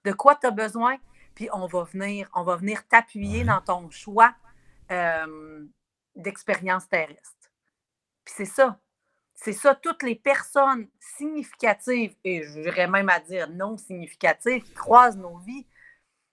[0.05, 0.97] De quoi tu as besoin?
[1.35, 3.45] Puis on va venir, on va venir t'appuyer Ouais.
[3.45, 4.35] dans ton choix
[4.91, 5.65] euh,
[6.17, 7.51] d'expérience terrestre.
[8.25, 8.79] Puis c'est ça.
[9.43, 14.75] C'est ça, toutes les personnes significatives, et je dirais même à dire non significatives, qui
[14.75, 15.67] croisent nos vies,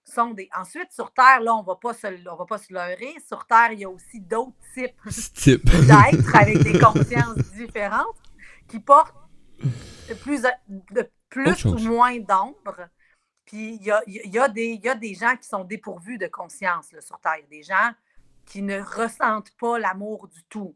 [0.04, 0.50] sont des.
[0.58, 3.16] Ensuite, sur Terre, là, on ne va pas se leurrer.
[3.26, 5.02] Sur Terre, il y a aussi d'autres types
[5.36, 5.66] Type.
[5.66, 8.18] d'êtres avec des consciences différentes
[8.68, 9.16] qui portent
[10.10, 12.90] de plus, de plus ou moins d'ombre.
[13.46, 16.18] Puis il y a, y, a des, il y a des gens qui sont dépourvus
[16.18, 17.38] de conscience là, sur Terre.
[17.38, 17.92] Il y a des gens
[18.46, 20.76] qui ne ressentent pas l'amour du tout.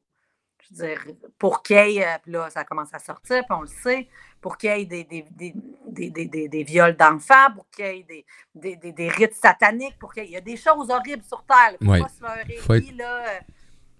[0.74, 1.00] Je veux dire,
[1.38, 4.08] pour qu'il y ait, euh, puis là, ça commence à sortir, puis on le sait,
[4.40, 5.54] pour qu'il y ait des, des, des,
[5.88, 9.36] des, des, des- des viols d'enfants, pour qu'il y ait des, des, des, des rites
[9.36, 11.78] sataniques, pour qu'il y ait il y a des choses horribles sur Terre.
[11.84, 12.00] Faut Ouais.
[12.00, 12.58] pas se leurrer.
[12.62, 13.40] Faut être- Oui, là, euh,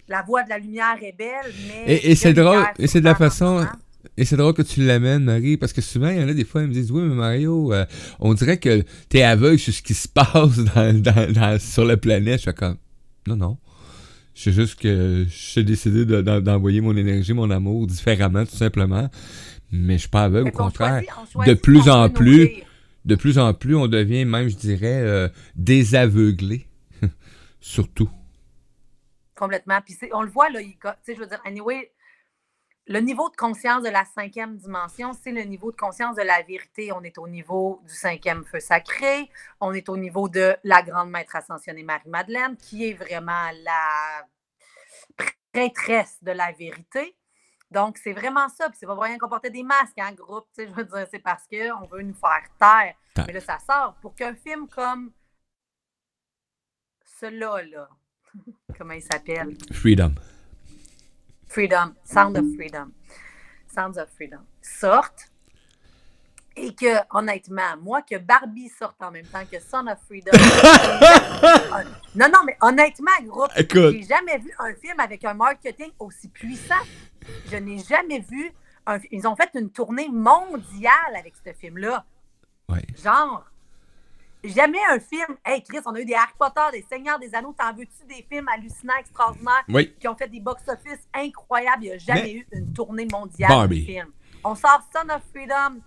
[0.08, 1.96] la voix de la lumière est belle, mais.
[1.98, 3.66] Et- c'est drôle, et c'est de la façon-.
[4.18, 6.44] Et c'est drôle que tu l'amènes, Marie, parce que souvent, il y en a des
[6.44, 7.86] fois, ils me disent Oui, mais Mario, euh,
[8.20, 10.26] on dirait que t'es aveugle sur ce qui se passe
[10.76, 12.40] dans, dans- dans- sur la planète.
[12.40, 12.78] Je fais comme
[13.28, 13.58] Non, non.
[14.34, 19.10] C'est juste que j'ai décidé de- d'en- d'envoyer mon énergie, mon amour différemment, tout simplement.
[19.72, 21.02] Mais je suis pas aveugle, au contraire.
[21.02, 22.50] choisit- on choisit de plus en plus,
[23.06, 26.68] de plus en plus, on devient même, je dirais, euh, désaveuglé.
[27.62, 28.10] Surtout.
[29.36, 29.80] Complètement.
[29.86, 30.76] Puis on le voit, là, il-
[31.08, 31.90] je veux dire, anyway,
[32.88, 36.42] le niveau de conscience de la cinquième dimension, c'est le niveau de conscience de la
[36.42, 36.92] vérité.
[36.92, 41.12] On est au niveau du cinquième feu sacré, on est au niveau de la grande
[41.12, 44.26] maître ascensionnée Marie-Madeleine, qui est vraiment la
[45.54, 47.16] prêtresse de la vérité.
[47.70, 48.70] Donc, c'est vraiment ça.
[48.70, 50.48] Puis c'est pas rien qu'on portait des masques en groupe.
[50.54, 52.96] tu sais, Je veux dire, c'est parce qu'on veut nous faire taire.
[53.14, 53.26] Taire.
[53.28, 53.96] Mais là, ça sort.
[54.02, 55.12] Pour qu'un film comme
[57.20, 57.90] celui-là, là,
[58.78, 59.56] comment il s'appelle?
[59.72, 60.14] Freedom.
[61.52, 62.94] Freedom, Sound of Freedom,
[63.68, 65.30] Sounds of Freedom, sortent
[66.56, 70.32] et que, honnêtement, moi, que Barbie sorte en même temps que Son of Freedom.
[72.16, 76.84] non, non, mais honnêtement, groupe, j'ai jamais vu un film avec un marketing aussi puissant.
[77.50, 78.52] Je n'ai jamais vu.
[78.86, 82.06] Un, ils ont fait une tournée mondiale avec ce film-là.
[82.70, 82.86] Ouais.
[83.04, 83.46] Genre,
[84.50, 85.38] jamais un film.
[85.46, 87.54] Hey, Chris, on a eu des Harry Potter, des Seigneurs des Anneaux.
[87.58, 89.64] T'en veux-tu des films hallucinants, extraordinaires?
[89.70, 89.96] Oui.
[90.00, 91.84] qui ont fait des box-office incroyables?
[91.84, 93.82] Il n'y a jamais Mais- eu une tournée mondiale Barbie.
[93.82, 94.12] de film.
[94.44, 95.80] On sort Son of Freedom,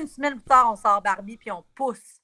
[0.00, 2.16] une semaine plus tard, on sort Barbie, puis on pousse.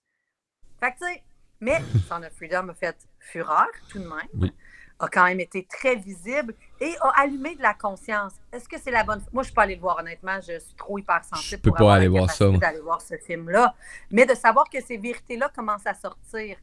[0.80, 1.22] Fait que, tu sais,
[1.60, 4.28] mais Son of Freedom a fait fureur, tout de même.
[4.34, 4.52] Oui.
[5.00, 8.34] A quand même été très visible et a allumé de la conscience.
[8.52, 9.20] Est-ce que c'est la bonne.
[9.32, 10.38] Moi, je ne suis pas allée le voir, honnêtement.
[10.40, 11.48] Je suis trop hypersensible.
[11.48, 13.74] Je peux pour pas avoir aller la voir ça, d'aller voir ce film-là.
[14.10, 16.56] Mais de savoir que ces vérités-là commencent à sortir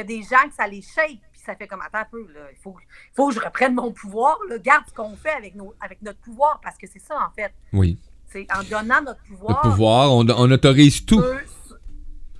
[0.00, 2.40] a des gens que ça les shake, puis ça fait comme, attends un peu, là,
[2.50, 5.54] il faut, il faut que je reprenne mon pouvoir, là, garde ce qu'on fait avec,
[5.54, 7.52] nos, avec notre pouvoir, parce que c'est ça, en fait.
[7.72, 7.98] Oui.
[8.26, 11.20] C'est en donnant notre pouvoir, Le pouvoir, on, on autorise tout.
[11.20, 11.78] Ceux,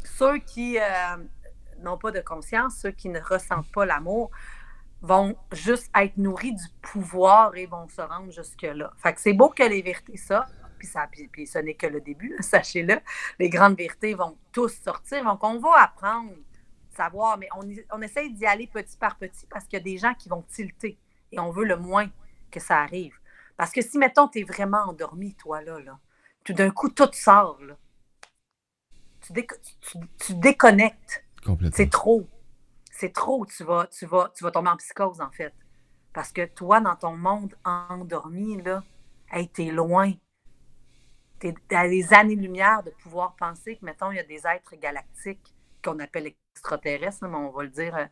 [0.05, 1.17] ceux qui euh,
[1.83, 4.31] n'ont pas de conscience, ceux qui ne ressentent pas l'amour,
[5.03, 8.93] vont juste être nourris du pouvoir et vont se rendre jusque-là.
[8.99, 11.87] Fait que c'est beau que les vérités sortent, puis, ça, puis, puis ce n'est que
[11.87, 12.99] le début, sachez-le.
[13.39, 16.33] Les grandes vérités vont tous sortir, donc on va apprendre
[16.91, 19.99] savoir, mais on, on essaye d'y aller petit par petit parce qu'il y a des
[19.99, 20.99] gens qui vont tilter
[21.33, 22.09] et on veut le moins
[22.51, 23.15] que ça arrive.
[23.57, 25.99] Parce que si, mettons, tu es vraiment endormi, toi, là, là
[26.45, 27.77] tout d'un coup, tout sort, là.
[29.21, 31.25] Tu, déco- tu- tu déconnectes.
[31.77, 32.27] C'est trop.
[33.03, 33.45] C'est trop.
[33.47, 35.53] Tu vas, tu, vas, tu vas tomber en psychose, en fait.
[36.13, 38.85] Parce que toi, dans ton monde endormi, là,
[39.33, 40.13] hey, t'es loin.
[41.41, 45.53] T'es à des années-lumière de pouvoir penser que, mettons, il y a des êtres galactiques
[45.85, 48.05] qu'on appelle extraterrestres, mais on va le dire, euh,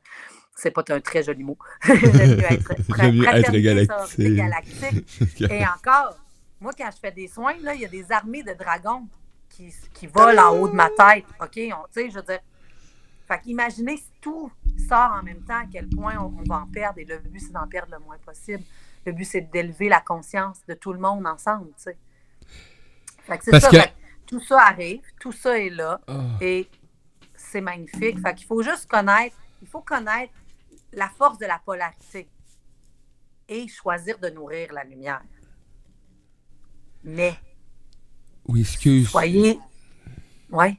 [0.57, 1.57] c'est pas un très joli mot.
[1.85, 4.35] J'aime mieux être, être fraternité galactique.
[4.35, 5.23] galactique.
[5.53, 6.17] Et encore,
[6.61, 9.07] moi, quand je fais des soins, là, il y a des armées de dragons
[9.49, 11.27] qui, qui volent en haut de ma tête.
[11.41, 11.61] OK?
[11.79, 12.41] On- Tu sais, je veux dire.
[13.31, 14.51] Fait qu'imaginez si tout
[14.89, 16.99] sort en même temps, à quel point on, on va en perdre.
[16.99, 18.65] Et le but, c'est d'en perdre le moins possible.
[19.07, 21.97] Le but, c'est d'élever la conscience de tout le monde ensemble, tu sais.
[23.23, 23.71] Fait que c'est ça.
[23.71, 26.01] que- fait que tout ça arrive, tout ça est là.
[26.09, 26.25] Ah.
[26.41, 26.69] Et
[27.37, 28.19] c'est magnifique.
[28.21, 30.33] Fait qu'il faut juste connaître, il faut connaître
[30.93, 32.29] la force de la polarité
[33.49, 35.23] et choisir de nourrir la lumière.
[37.05, 37.35] Mais
[38.47, 39.09] Oui, excuse.
[39.09, 39.61] soyez.
[40.51, 40.77] Ouais.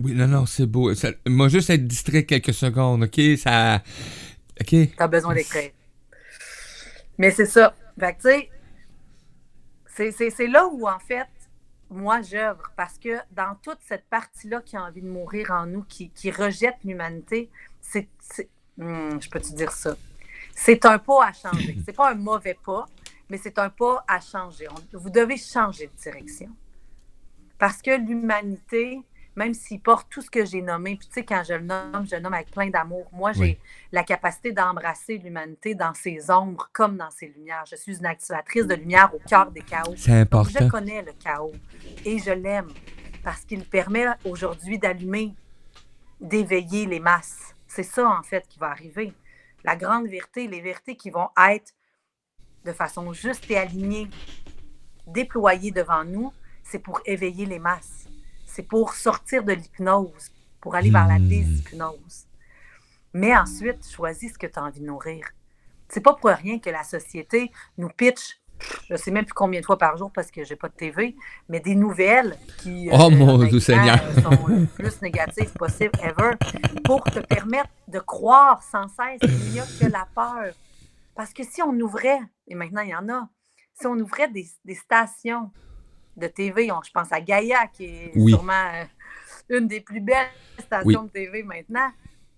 [0.00, 0.94] Oui, non, non, c'est beau.
[0.94, 3.20] Ça- moi, juste être distrait quelques secondes, OK?
[3.38, 3.82] Ça.
[4.60, 4.66] OK?
[4.68, 5.70] Tu as besoin d'écrire.
[7.18, 7.74] Mais c'est ça.
[7.98, 11.26] Fait que, tu sais, c'est- là où, en fait,
[11.90, 12.72] moi, j'œuvre.
[12.76, 16.30] Parce que dans toute cette partie-là qui a envie de mourir en nous, qui, qui
[16.30, 18.08] rejette l'humanité, c'est.
[18.20, 19.94] c'est- Hmm, je peux te dire ça?
[20.54, 21.76] C'est un pas à changer.
[21.84, 22.86] C'est pas un mauvais pas,
[23.28, 24.66] mais c'est un pas à changer.
[24.94, 26.48] Vous devez changer de direction.
[27.58, 29.00] Parce que l'humanité,
[29.36, 32.06] même s'il porte tout ce que j'ai nommé, puis tu sais, quand je le nomme,
[32.08, 33.08] je le nomme avec plein d'amour.
[33.12, 33.58] Moi, j'ai Oui.
[33.92, 37.64] la capacité d'embrasser l'humanité dans ses ombres comme dans ses lumières.
[37.70, 39.94] Je suis une activatrice de lumière au cœur des chaos.
[39.96, 40.64] C'est Donc, important.
[40.64, 41.52] je connais le chaos
[42.04, 42.68] et je l'aime
[43.22, 45.34] parce qu'il permet aujourd'hui d'allumer,
[46.20, 47.54] d'éveiller les masses.
[47.66, 49.12] C'est ça, en fait, qui va arriver.
[49.64, 51.72] La grande vérité, les vérités qui vont être
[52.64, 54.08] de façon juste et alignée,
[55.06, 58.06] déployées devant nous, c'est pour éveiller les masses.
[58.60, 61.28] C'est pour sortir de l'hypnose, pour aller vers la Hmm.
[61.28, 62.26] déshypnose.
[63.14, 65.24] Mais ensuite, choisis ce que tu as envie de nourrir.
[65.88, 68.38] C'est pas pour rien que la société nous pitch,
[68.90, 71.16] je sais même plus combien de fois par jour parce que j'ai pas de TV,
[71.48, 73.98] mais des nouvelles qui Oh, mon maintenant, Dieu Seigneur.
[73.98, 76.32] euh, sont le plus négatives possible ever
[76.84, 80.52] pour te permettre de croire sans cesse qu'il n'y a que la peur.
[81.14, 83.26] Parce que si on ouvrait, et maintenant il y en a,
[83.72, 85.50] si on ouvrait des, des stations
[86.16, 88.32] de TV, on- je pense à Gaïa, qui est Oui.
[88.32, 88.84] sûrement euh,
[89.48, 91.90] une des plus belles stations de TV maintenant,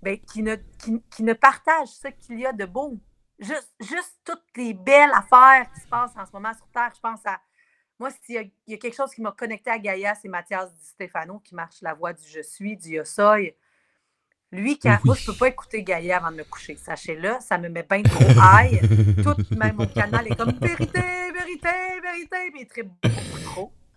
[0.03, 2.99] ben, qui, ne, qui, qui ne partage ce qu'il y a de beau.
[3.39, 6.93] Juste, juste toutes les belles affaires qui se passent en ce moment sur Terre.
[6.95, 7.41] Je pense à.
[7.99, 10.29] Moi, s'il y a, il y a quelque chose qui m'a connecté à Gaïa, c'est
[10.29, 13.55] Mathias Di Stefano qui marche la voix du Je suis, du Yosoy.
[14.51, 15.01] Lui, quand, Oui.
[15.05, 16.77] moi, je ne peux pas écouter Gaïa avant de me coucher.
[16.77, 18.81] Sachez-le, ça me met bien trop high.
[19.23, 21.01] Tout, même mon canal est comme vérité,
[21.33, 21.69] vérité,
[22.03, 22.91] vérité, mais il.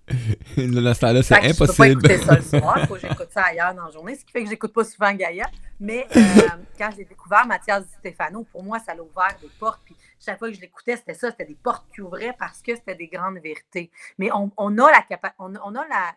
[0.57, 2.11] Dans ce temps-là, c'est que Je peux pas impossible.
[2.11, 4.43] écouter ça le soir, faut que j'écoute ça ailleurs dans la journée, ce qui fait
[4.43, 5.49] que j'écoute pas souvent Gaïa.
[5.79, 6.19] Mais euh,
[6.77, 9.81] quand j'ai découvert Mathias Di Stefano, pour moi, ça l'a ouvert des portes.
[9.83, 12.75] Puis chaque fois que je l'écoutais, c'était ça, c'était des portes qui ouvraient parce que
[12.75, 13.89] c'était des grandes vérités.
[14.19, 16.13] Mais on, on a, la capa- on, on a la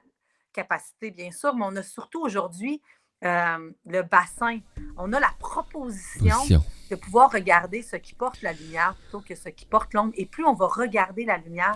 [0.52, 2.82] capacité, bien sûr, mais on a surtout aujourd'hui
[3.24, 4.58] euh, le bassin.
[4.96, 6.62] On a la proposition Position.
[6.90, 10.12] de pouvoir regarder ce qui porte la lumière plutôt que ce qui porte l'ombre.
[10.16, 11.74] Et plus on va regarder la lumière,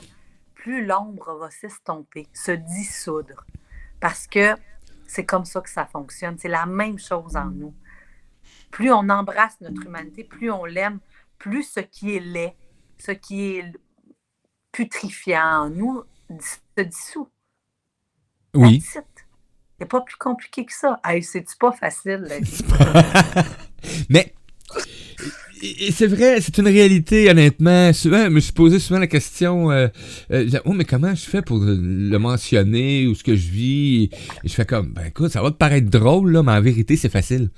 [0.63, 3.45] plus l'ombre va s'estomper, se dissoudre.
[3.99, 4.55] Parce que
[5.09, 6.39] c'est comme ça que ça fonctionne.
[6.39, 7.75] C'est la même chose en nous.
[8.71, 11.01] Plus on embrasse notre humanité, plus on l'aime,
[11.37, 12.55] plus ce qui est laid,
[12.97, 13.73] ce qui est
[14.71, 16.05] putrifiant en nous
[16.39, 17.29] se dissout.
[18.55, 18.81] Oui.
[18.81, 21.01] C'est pas plus compliqué que ça.
[21.03, 22.65] Hey, c'est-tu pas facile, la vie?
[24.09, 24.33] Mais
[25.63, 27.93] et- c'est vrai, c'est une réalité, honnêtement.
[27.93, 29.89] Souvent, je me suis posé souvent la question euh,
[30.33, 34.05] euh, oh, mais comment je fais pour le mentionner ou ce que je vis?
[34.45, 36.97] Et je fais comme Ben écoute, ça va te paraître drôle, là, mais en vérité,
[36.97, 37.51] c'est facile.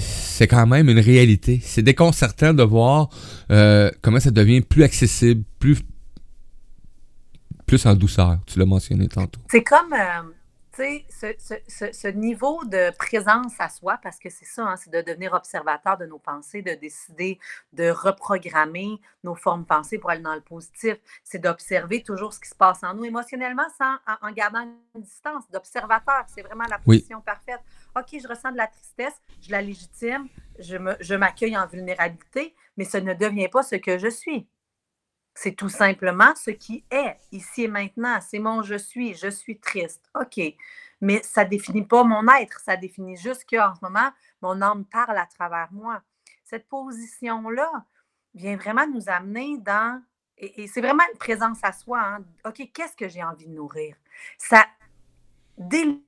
[0.00, 1.60] C'est quand même une réalité.
[1.62, 3.08] C'est déconcertant de voir
[3.50, 5.78] euh, comment ça devient plus accessible, plus,
[7.66, 8.38] plus en douceur.
[8.46, 9.40] Tu l'as mentionné tantôt.
[9.50, 10.22] C'est comme, euh,
[10.74, 14.76] tu sais, ce, ce- ce- niveau de présence à soi, parce que c'est ça, hein,
[14.76, 17.38] c'est de devenir observateur de nos pensées, de décider
[17.72, 20.96] de reprogrammer nos formes pensées pour aller dans le positif.
[21.22, 24.62] C'est d'observer toujours ce qui se passe en nous émotionnellement sans, en, en gardant
[24.94, 26.24] une distance, d'observateur.
[26.34, 26.98] C'est vraiment la Oui.
[26.98, 27.60] position parfaite.
[27.96, 32.54] OK, je ressens de la tristesse, je la légitime, je me- je m'accueille en vulnérabilité,
[32.76, 34.46] mais ce ne devient pas ce que je suis.
[35.34, 38.20] C'est tout simplement ce qui est ici et maintenant.
[38.20, 39.14] C'est mon je suis.
[39.14, 40.08] Je suis triste.
[40.14, 40.40] OK.
[41.00, 42.60] Mais ça ne définit pas mon être.
[42.60, 46.02] Ça définit juste qu'en ce moment, mon âme parle à travers moi.
[46.44, 47.84] Cette position-là
[48.34, 50.02] vient vraiment nous amener dans.
[50.38, 52.00] Et, c'est vraiment une présence à soi.
[52.00, 52.24] hein.
[52.44, 53.96] OK, qu'est-ce que j'ai envie de nourrir?
[54.38, 54.66] Ça
[55.58, 56.00] dé-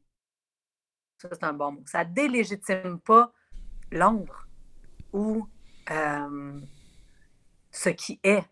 [1.19, 1.83] ça, c'est un bon mot.
[1.87, 3.33] Ça délégitime pas
[3.91, 4.47] l'ombre
[5.13, 5.49] ou
[5.91, 6.61] euh,
[7.71, 8.45] ce qui est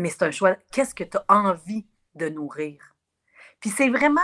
[0.00, 0.56] mais c'est un choix.
[0.72, 2.94] Qu'est-ce que tu as envie de nourrir?
[3.60, 4.20] Puis c'est vraiment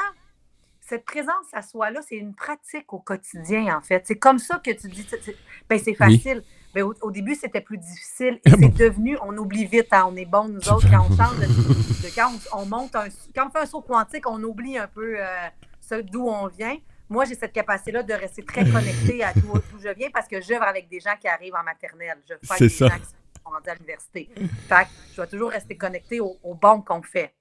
[0.81, 4.05] cette présence à soi-là, c'est une pratique au quotidien, en fait.
[4.07, 5.37] C'est comme ça que tu dis, c'est
[5.69, 5.95] ben, c'est Oui.
[5.97, 6.45] facile.
[6.75, 8.41] Ben, au, au début, c'était plus difficile.
[8.45, 11.17] Et Ah c'est devenu, on oublie vite, hein, on est bon, nous autres, quand on
[11.17, 14.41] change de, de- quand on, on monte un, quand on fait un saut quantique, on
[14.45, 16.77] oublie un peu euh, d'où on vient.
[17.09, 20.41] Moi, j'ai cette capacité-là de rester très connectée à d'où d'où je viens parce que
[20.41, 22.19] j'œuvre avec des gens qui arrivent en maternelle.
[22.29, 22.89] Je fais C'est des ça.
[22.89, 23.17] gens qui sont
[23.51, 24.29] rendus à l'université.
[24.69, 27.35] Fait que je dois toujours rester connectée au, au bon qu'on fait.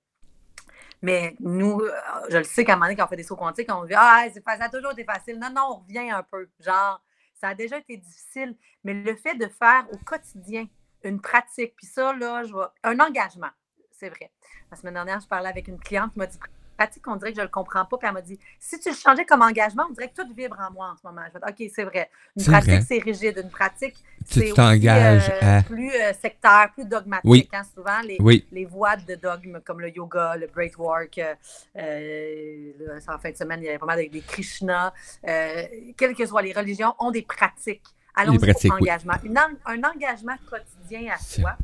[1.01, 1.91] Mais nous, euh,
[2.29, 3.93] je le sais qu'à un moment donné, quand on fait des sauts quantiques, on dit
[3.95, 5.37] Ah, ça a toujours été facile.
[5.39, 6.49] Non, non, on revient un peu.
[6.59, 7.01] Genre,
[7.35, 8.57] ça a déjà été difficile.
[8.83, 10.67] Mais le fait de faire au quotidien
[11.03, 13.51] une pratique, puis ça, là, je vois un engagement,
[13.91, 14.31] c'est vrai.
[14.71, 16.39] La semaine dernière, je parlais avec une cliente qui m'a dit
[16.77, 17.97] pratique, on dirait que je ne le comprends pas.
[17.97, 20.57] Puis elle m'a dit si tu le changeais comme engagement, on dirait que tout vibre
[20.59, 21.21] en moi en ce moment.
[21.27, 22.09] Je vais dire, OK, c'est vrai.
[22.37, 23.39] Une C'est pratique, c'est rigide.
[23.43, 27.25] Une pratique, c'est t'engages aussi, euh, à- plus euh, sectaire, plus dogmatique.
[27.29, 27.49] Oui.
[27.53, 28.45] hein, souvent, les, Oui.
[28.51, 31.33] les voies de dogme comme le yoga, le breathwork, euh,
[31.77, 36.41] euh, en fin de semaine, il y avait pas mal des Krishna, quelles que soient
[36.41, 37.83] les religions, ont des pratiques.
[38.15, 38.89] Allons pratiques, pour oui.
[38.89, 39.13] engagement.
[39.23, 41.57] Une en- un engagement quotidien à soi,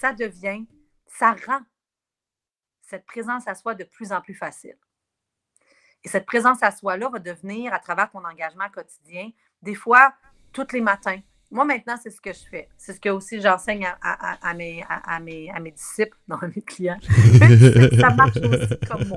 [0.00, 0.64] ça devient,
[1.06, 1.60] ça rend
[2.86, 4.76] cette présence à soi de plus en plus facile.
[6.04, 10.14] Et cette présence à soi-là va devenir, à travers ton engagement quotidien, des fois,
[10.52, 11.20] tous les matins.
[11.50, 12.68] Moi, maintenant, c'est ce que je fais.
[12.76, 16.36] C'est ce que aussi j'enseigne à, à- à mes, à, mes, à mes disciples, non,
[16.36, 16.98] à mes clients.
[18.00, 19.16] ça marche aussi comme mot.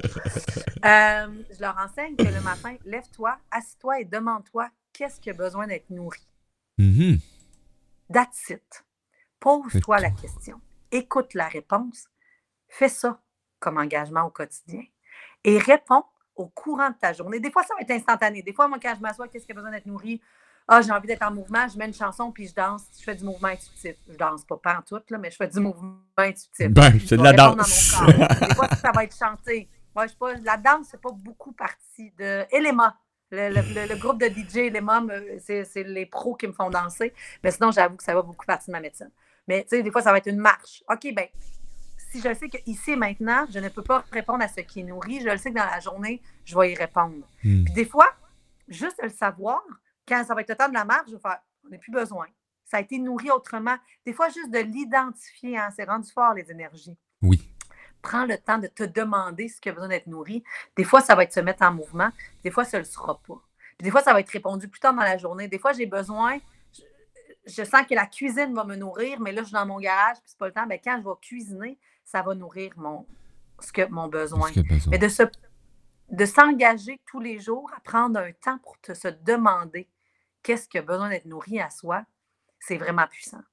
[0.85, 5.67] Euh, je leur enseigne que le matin, lève-toi, assis-toi et demande-toi qu'est-ce qui a besoin
[5.67, 6.19] d'être nourri.
[8.11, 8.85] That's it.
[9.39, 10.59] Pose-toi la question.
[10.91, 12.07] Écoute la réponse.
[12.67, 13.21] Fais ça
[13.59, 14.81] comme engagement au quotidien.
[15.43, 16.03] Et réponds
[16.35, 17.39] au courant de ta journée.
[17.39, 18.41] Des fois, ça va être instantané.
[18.41, 20.21] Des fois, moi, quand je m'assois, qu'est-ce qui a besoin d'être nourri?
[20.67, 22.83] Ah, j'ai envie d'être en mouvement, je mets une chanson puis je danse.
[22.97, 23.95] Je fais du mouvement intuitif.
[24.07, 26.67] Je danse pas pas en tout, là, mais je fais du mouvement intuitif.
[26.69, 27.91] Ben, Je c'est de la dans danse.
[27.99, 28.27] mon corps.
[28.47, 29.67] Des fois, ça va être chanté.
[29.95, 32.95] Moi, je sais pas, la danse, c'est pas beaucoup partie de Elema.
[33.31, 34.71] Le, le- le- le groupe de DJ
[35.39, 37.13] c'est c'est les pros qui me font danser.
[37.43, 39.11] Mais sinon, j'avoue que ça va beaucoup partie de ma médecine.
[39.47, 40.83] Mais tu sais, des fois, ça va être une marche.
[40.89, 41.27] OK, ben
[42.09, 44.83] si je sais qu'ici et maintenant, je ne peux pas répondre à ce qui est
[44.83, 47.25] nourri, je le sais que dans la journée, je vais y répondre.
[47.43, 47.63] Hmm.
[47.63, 48.09] Puis des fois,
[48.67, 49.61] juste le savoir,
[50.07, 51.91] quand ça va être le temps de la marche, je vais faire, on n'a plus
[51.91, 52.25] besoin.
[52.65, 53.75] Ça a été nourri autrement.
[54.05, 56.97] Des fois, juste de l'identifier, hein, c'est rendu fort, les énergies.
[57.21, 57.51] Oui.
[58.01, 60.43] Prends le temps de te demander ce qui a besoin d'être nourri.
[60.75, 62.09] Des fois, ça va être se mettre en mouvement.
[62.43, 63.41] Des fois, ça ne le sera pas.
[63.77, 65.47] Puis des fois, ça va être répondu plus tard dans la journée.
[65.47, 66.39] Des fois, j'ai besoin,
[66.73, 66.81] je,
[67.45, 70.17] je sens que la cuisine va me nourrir, mais là, je suis dans mon garage,
[70.17, 70.65] puis c'est pas le temps.
[70.67, 71.77] Ben, quand je vais cuisiner,
[72.11, 73.05] ça va nourrir mon,
[73.59, 74.49] ce que, mon besoin.
[74.89, 75.23] Mais de se
[76.09, 79.87] de s'engager tous les jours à prendre un temps pour te, se demander
[80.41, 82.03] qu'est-ce qui a besoin d'être nourri à soi,
[82.59, 83.43] c'est vraiment puissant.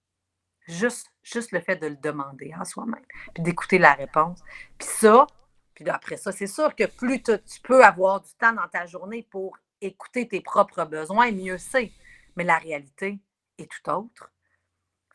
[0.66, 4.40] Juste, juste le fait de le demander en soi-même, puis d'écouter la réponse.
[4.78, 5.26] Puis ça,
[5.74, 8.86] puis après ça, c'est sûr que plus tu tu peux avoir du temps dans ta
[8.86, 11.92] journée pour écouter tes propres besoins, mieux c'est.
[12.36, 13.20] Mais la réalité
[13.58, 14.32] est tout autre.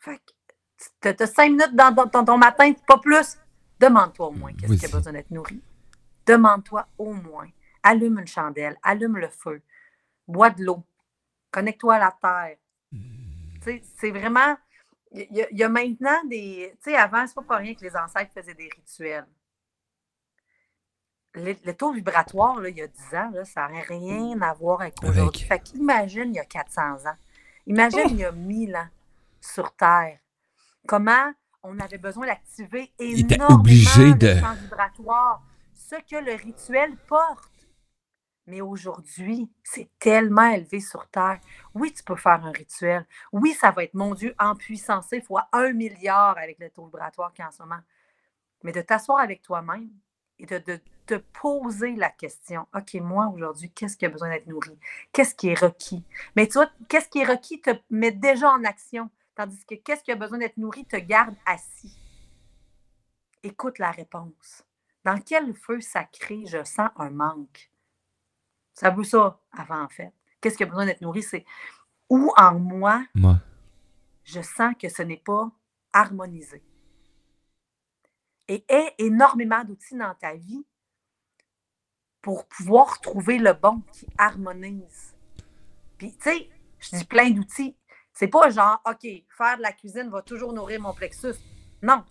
[0.00, 0.32] Fait que
[1.00, 3.38] tu as cinq minutes dans, dans- dans ton matin, pas plus.
[3.80, 5.60] Demande-toi au moins qu'est-ce qui a besoin d'être nourri.
[6.26, 7.48] Demande-toi au moins.
[7.82, 9.60] Allume une chandelle, allume le feu,
[10.28, 10.84] bois de l'eau,
[11.50, 12.56] connecte-toi à la terre.
[13.62, 14.56] Sais, C'est vraiment.
[15.10, 16.72] Il y, a- il y a maintenant des.
[16.82, 19.26] Tu sais, avant, c'est pas pour rien que les ancêtres faisaient des rituels.
[21.34, 24.52] Le, le taux vibratoire, là, il y a 10 ans, là, ça n'aurait rien à
[24.52, 25.10] voir avec Avec.
[25.10, 25.46] aujourd'hui.
[25.46, 27.16] Fait qu'imagine il y a 400 ans.
[27.66, 28.88] Imagine il y a 1000 ans
[29.40, 30.18] sur Terre.
[30.86, 35.42] Comment on avait besoin d'activer énormément obligé le de- vibratoire.
[35.72, 37.48] Ce que le rituel porte.
[38.46, 41.38] Mais aujourd'hui, c'est tellement élevé sur Terre.
[41.74, 43.06] Oui, tu peux faire un rituel.
[43.30, 47.32] Oui, ça va être, mon Dieu, en puissance fois un milliard avec le taux vibratoire
[47.32, 47.80] qu'il y a en ce moment.
[48.64, 49.88] Mais de t'asseoir avec toi-même
[50.40, 54.48] et de, de te poser la question, OK, moi, aujourd'hui, qu'est-ce qui a besoin d'être
[54.48, 54.76] nourri?
[55.12, 56.04] Qu'est-ce qui est requis?
[56.34, 59.08] Mais tu vois, qu'est-ce qui est requis te met déjà en action,
[59.42, 61.96] tandis que qu'est-ce qui a besoin d'être nourri te garde assis.
[63.42, 64.64] Écoute la réponse.
[65.04, 67.70] Dans quel feu sacré je sens un manque?
[68.72, 70.12] Ça veut ça avant, en fait.
[70.40, 71.22] Qu'est-ce qui a besoin d'être nourri?
[71.22, 71.44] C'est
[72.08, 73.38] où en moi Moi.
[74.24, 75.50] je sens que ce n'est pas
[75.92, 76.62] harmonisé.
[78.48, 80.64] Et aie énormément d'outils dans ta vie
[82.20, 85.16] pour pouvoir trouver le bon qui harmonise.
[85.98, 87.76] Puis, tu sais, je dis plein d'outils.
[88.14, 89.00] C'est pas genre, OK,
[89.36, 91.34] faire de la cuisine va toujours nourrir mon plexus.
[91.82, 92.04] Non.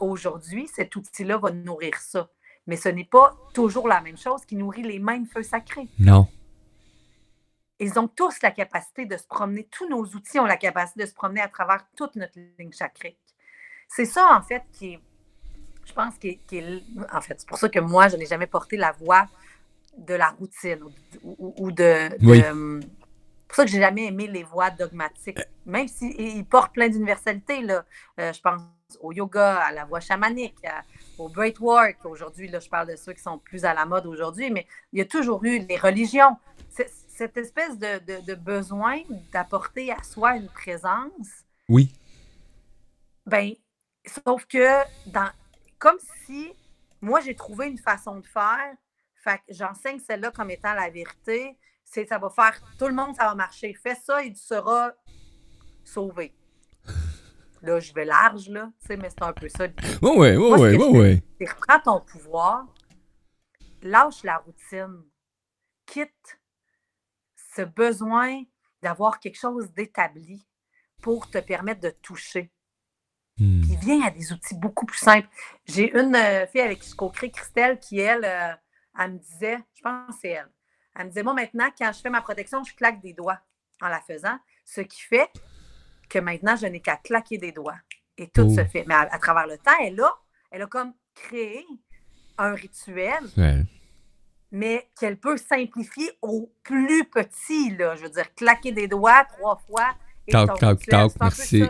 [0.00, 2.28] Aujourd'hui, cet outil-là va nourrir ça.
[2.66, 5.88] Mais ce n'est pas toujours la même chose qui nourrit les mêmes feux sacrés.
[5.98, 6.26] Non.
[7.78, 11.06] Ils ont tous la capacité de se promener, tous nos outils ont la capacité de
[11.06, 13.18] se promener à travers toute notre ligne chakrique.
[13.88, 15.00] C'est ça, en fait, qui est,
[15.84, 16.82] je pense, qui est, qui est-
[17.12, 19.26] en fait, c'est pour ça que moi, je n'ai jamais porté la voix
[19.96, 20.82] de la routine
[21.22, 22.40] ou, ou- ou de, de- Oui.
[22.42, 22.52] c'est
[23.56, 27.84] pour ça que j'ai jamais aimé les voix dogmatiques, même s'ils portent plein d'universalités, là.
[28.20, 28.60] Euh, je pense
[29.00, 30.82] au yoga, à la voix chamanique, à-
[31.18, 32.04] au breathwork.
[32.04, 34.98] Aujourd'hui, là, je parle de ceux qui sont plus à la mode aujourd'hui, mais il
[34.98, 36.36] y a toujours eu les religions.
[37.08, 39.00] Cette espèce de, de- de besoin
[39.32, 41.92] d'apporter à soi une présence, Oui.
[43.24, 43.52] ben,
[44.04, 44.68] sauf que
[45.10, 45.30] dans,
[45.78, 46.52] comme si
[47.00, 48.72] moi j'ai trouvé une façon de faire,
[49.24, 53.16] fait que j'enseigne celle-là comme étant la vérité, c'est ça va faire tout le monde,
[53.16, 53.72] ça va marcher.
[53.82, 54.92] Fais ça et tu seras
[55.84, 56.34] sauvé.
[57.62, 59.64] Là, je vais large, là, tu sais, mais c'est un peu ça.
[60.02, 62.66] Oui, oui, oui, oui, oui, reprends ton pouvoir,
[63.82, 65.02] lâche la routine,
[65.86, 66.38] quitte
[67.56, 68.42] ce besoin
[68.82, 70.46] d'avoir quelque chose d'établi
[71.00, 72.52] pour te permettre de toucher.
[73.38, 73.62] Hmm.
[73.62, 75.28] Puis viens à des outils beaucoup plus simples.
[75.64, 78.54] J'ai une euh, fille avec qui je co-crée, Christelle, qui, elle, euh,
[78.98, 80.50] elle me disait, je pense que c'est elle,
[80.96, 83.38] elle me disait, moi maintenant, quand je fais ma protection, je claque des doigts
[83.80, 85.30] en la faisant, ce qui fait
[86.08, 87.78] que maintenant, je n'ai qu'à claquer des doigts.
[88.18, 88.54] Et tout Oh.
[88.54, 88.84] se fait.
[88.86, 90.10] Mais à, à travers le temps, elle a,
[90.50, 91.66] elle a comme créé
[92.38, 93.62] un rituel Ouais.
[94.50, 97.94] mais qu'elle peut simplifier au plus petit, là.
[97.96, 99.94] Je veux dire, claquer des doigts trois fois.
[100.26, 101.64] Et Tac, ton un peu merci.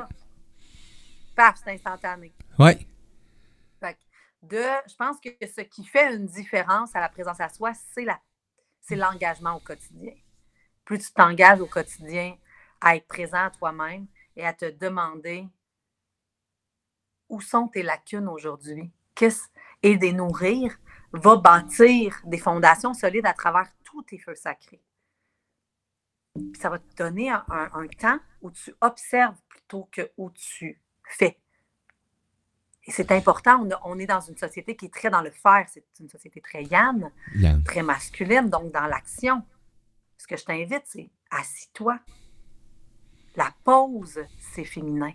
[1.34, 2.32] Paf, c'est instantané.
[2.58, 2.76] Que
[4.42, 8.04] de, je pense que ce qui fait une différence à la présence à soi, c'est
[8.04, 8.20] la,
[8.86, 10.14] c'est l'engagement au quotidien.
[10.84, 12.36] Plus tu t'engages au quotidien
[12.80, 14.06] à être présent à toi-même
[14.36, 15.48] et à te demander
[17.28, 18.90] où sont tes lacunes aujourd'hui,
[19.82, 20.78] et les nourrir,
[21.12, 24.82] va bâtir des fondations solides à travers tous tes feux sacrés.
[26.60, 30.80] Ça va te donner un, un- un temps où tu observes plutôt que où tu
[31.08, 31.38] fais.
[32.86, 35.30] Et c'est important, on, a- on est dans une société qui est très dans le
[35.32, 37.10] faire, c'est une société très yann,
[37.64, 39.42] très masculine, donc dans l'action.
[40.16, 41.98] Ce que je t'invite, c'est assis-toi.
[43.34, 44.20] La pause,
[44.54, 45.12] c'est féminin.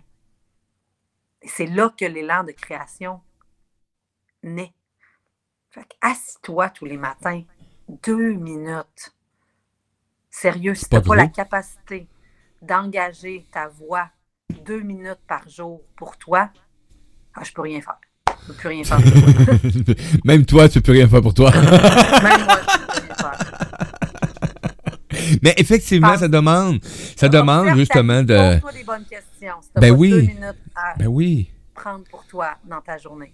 [1.40, 3.20] Et c'est là que l'élan de création
[4.42, 4.72] naît.
[5.70, 7.42] Fait assis-toi tous les matins,
[7.88, 9.14] deux minutes.
[10.30, 12.06] Sérieux, si tu n'as pas la capacité
[12.60, 14.10] d'engager ta voix
[14.50, 16.50] deux minutes par jour pour toi,
[17.34, 17.96] ah, je peux rien faire.
[18.42, 18.96] Je peux plus rien faire.
[18.96, 19.94] pour toi.
[20.24, 21.50] Même toi, tu peux rien faire pour toi.
[21.52, 23.38] Même moi, je peux rien faire.
[25.42, 26.78] Mais effectivement, ça demande,
[27.16, 28.34] ça demande justement de.
[28.60, 29.56] Pose-toi des bonnes questions.
[29.62, 30.10] Si Ben oui.
[30.10, 31.48] deux minutes à Ben oui.
[31.74, 33.32] prendre pour toi dans ta journée.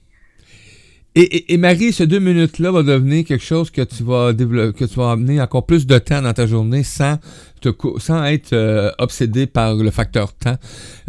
[1.15, 4.79] Et, et- et Marie, ces deux minutes-là va devenir quelque chose que tu vas développer,
[4.79, 7.19] que tu vas amener encore plus de temps dans ta journée sans
[7.61, 10.57] te sans être euh, obsédé par le facteur temps.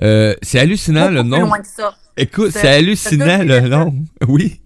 [0.01, 1.47] Euh, c'est hallucinant le Beaucoup plus nombre.
[1.47, 1.93] loin que ça.
[2.21, 3.93] Écoute, Ce- c'est hallucinant le nombre.
[4.27, 4.61] Oui.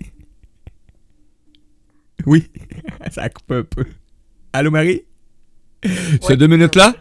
[2.25, 2.49] Oui.
[3.11, 3.85] ça coupe un peu.
[4.53, 5.03] Allô Marie?
[5.83, 6.37] Ces Ouais.
[6.37, 6.93] deux minutes-là?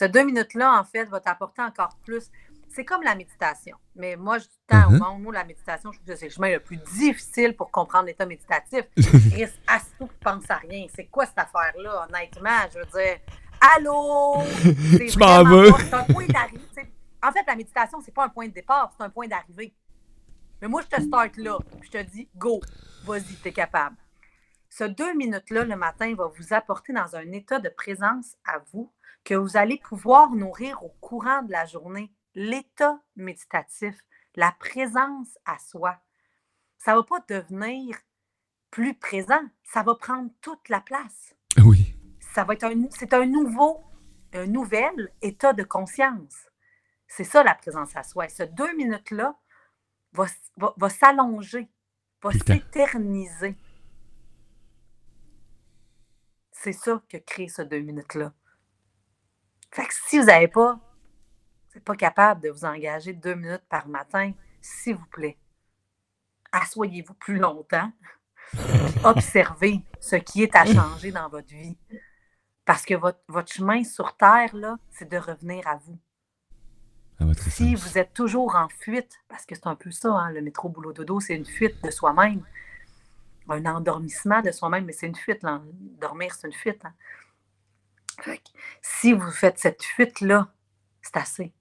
[0.00, 2.30] Ce deux minutes-là, en fait, va t'apporter encore plus.
[2.74, 3.76] C'est comme la méditation.
[3.96, 4.84] Mais moi, je dis Mhm.
[4.86, 7.70] au monde, moi, la méditation, je trouve que c'est le chemin le plus difficile pour
[7.70, 8.82] comprendre l'état méditatif.
[9.32, 10.86] Chris, assis-toi et pense à rien.
[10.94, 12.50] C'est quoi cette affaire-là, honnêtement?
[12.72, 13.18] Je veux dire,
[13.76, 14.42] allô?
[15.10, 15.70] Tu m'en veux?
[15.70, 16.62] pas- C'est un point d'arrivée.
[17.26, 19.74] En fait, la méditation, c'est pas un point de départ, c'est un point d'arrivée.
[20.62, 21.58] Mais moi, je te start là.
[21.82, 22.60] Je te dis, go,
[23.04, 23.96] vas-y, t'es capable.
[24.70, 28.92] Ce deux minutes-là le matin va vous apporter dans un état de présence à vous
[29.24, 32.12] que vous allez pouvoir nourrir au courant de la journée.
[32.36, 33.96] L'état méditatif,
[34.36, 35.96] la présence à soi.
[36.78, 37.96] Ça ne va pas devenir
[38.70, 41.34] plus présent, ça va prendre toute la place.
[41.64, 41.96] Oui.
[42.34, 43.82] Ça va être un, c'est un nouveau,
[44.32, 46.45] un nouvel état de conscience.
[47.08, 48.26] C'est ça la présence à soi.
[48.26, 49.36] Et ce deux minutes-là
[50.12, 51.68] va, s- va, va s'allonger,
[52.22, 53.56] va s'éterniser.
[56.52, 58.32] C'est ça que crée ce deux minutes-là.
[59.70, 63.64] Fait que si vous n'avez pas, vous n'êtes pas capable de vous engager deux minutes
[63.68, 65.38] par matin, s'il vous plaît,
[66.50, 67.92] assoyez-vous plus longtemps,
[69.04, 71.76] observez ce qui est à changer dans votre vie.
[72.64, 75.98] Parce que votre, votre chemin sur Terre, là, c'est de revenir à vous.
[77.20, 77.80] À votre Si essence.
[77.82, 80.92] vous êtes toujours en fuite, parce que c'est un peu ça, hein, le métro boulot
[80.92, 82.44] dodo, c'est une fuite de soi-même,
[83.48, 85.62] un endormissement de soi-même, mais c'est une fuite, là.
[86.00, 86.84] dormir, c'est une fuite.
[86.84, 86.94] hein.
[88.22, 88.48] Fait que
[88.82, 90.52] si vous faites cette fuite-là,
[91.02, 91.52] c'est assez.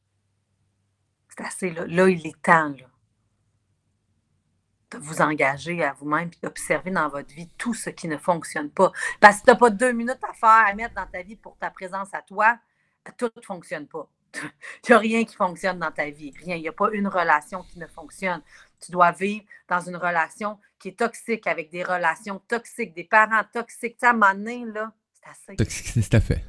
[1.30, 1.86] C'est assez, là.
[1.88, 2.88] Là, il est temps, là,
[4.91, 8.70] de vous engager à vous-même et d'observer dans votre vie tout ce qui ne fonctionne
[8.72, 8.91] pas.
[9.20, 11.58] Parce que tu n'as pas deux minutes à faire, à mettre dans ta vie pour
[11.58, 12.58] ta présence à toi,
[13.18, 14.10] tout ne fonctionne pas.
[14.83, 16.33] Il n'y a rien qui fonctionne dans ta vie.
[16.43, 16.55] Rien.
[16.55, 18.41] Il n'y a pas une relation qui ne fonctionne.
[18.83, 23.43] Tu dois vivre dans une relation qui est toxique, avec des relations toxiques, des parents
[23.53, 23.97] toxiques.
[23.97, 26.01] Tu sais, à un moment donné, là, c'est assez.
[26.01, 26.43] C'est à fait.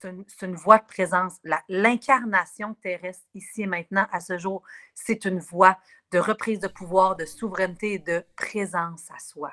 [0.00, 1.34] C'est une, une voie de présence.
[1.68, 4.62] L'incarnation terrestre, ici et maintenant, à ce jour,
[4.94, 5.78] c'est une voie
[6.10, 9.52] de reprise de pouvoir, de souveraineté et de présence à soi.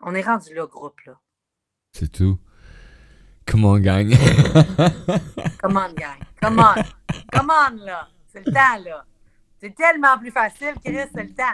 [0.00, 1.18] On est rendu là, groupe, là.
[1.92, 2.38] C'est tout.
[3.46, 4.10] Comment on gagne?
[5.62, 6.18] Come on, gang.
[6.40, 6.82] Come on.
[7.32, 8.08] Come on, là.
[8.32, 9.04] C'est le temps, là.
[9.60, 11.44] C'est tellement plus facile, Chris, c'est le temps.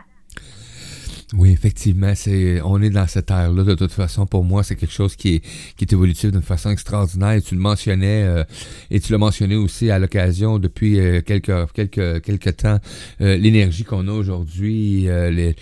[1.34, 3.62] Oui, effectivement, c'est on est dans cette ère-là.
[3.62, 5.40] De toute façon, pour moi, c'est quelque chose qui est,
[5.76, 7.40] qui est évolutif d'une façon extraordinaire.
[7.40, 8.42] Tu le mentionnais, euh,
[8.90, 12.80] et tu l'as mentionné aussi à l'occasion depuis euh, quelques, quelques, quelques temps,
[13.20, 15.08] euh, l'énergie qu'on a aujourd'hui.
[15.08, 15.52] euh,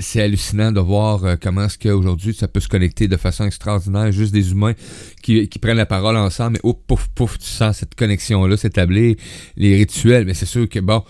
[0.00, 4.10] c'est hallucinant de voir comment est-ce qu'aujourd'hui ça peut se connecter de façon extraordinaire.
[4.12, 4.72] Juste des humains
[5.22, 9.16] qui, qui prennent la parole ensemble, et oh, pouf, pouf, tu sens cette connexion-là s'établir.
[9.56, 11.02] Les rituels, mais c'est sûr que, bon,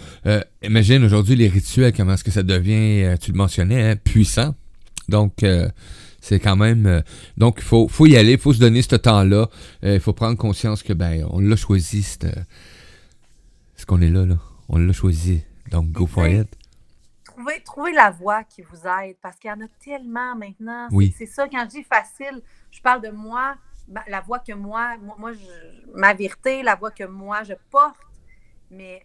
[0.62, 4.54] imagine aujourd'hui les rituels, comment est-ce que ça devient, tu le mentionnais, hein, puissant.
[5.08, 5.68] Donc, euh,
[6.20, 6.86] c'est quand même.
[6.86, 7.00] euh,
[7.36, 9.48] donc, il faut, faut y aller, il faut se donner ce temps-là.
[9.84, 12.30] Euh, Il faut prendre conscience que, ben, on l'a choisi, euh,
[13.76, 14.36] ce qu'on est là, là.
[14.68, 15.42] On l'a choisi.
[15.70, 16.48] Donc, go for it.
[17.24, 20.86] trouver, trouver la voie qui vous aide parce qu'il y en a tellement maintenant.
[20.90, 21.14] C'est- Oui.
[21.16, 22.40] C'est ça, quand je dis facile,
[22.70, 23.56] je parle de moi,
[24.06, 27.96] la voix que moi, moi, moi, je- ma vérité, la voix que moi je porte.
[28.70, 29.02] Mais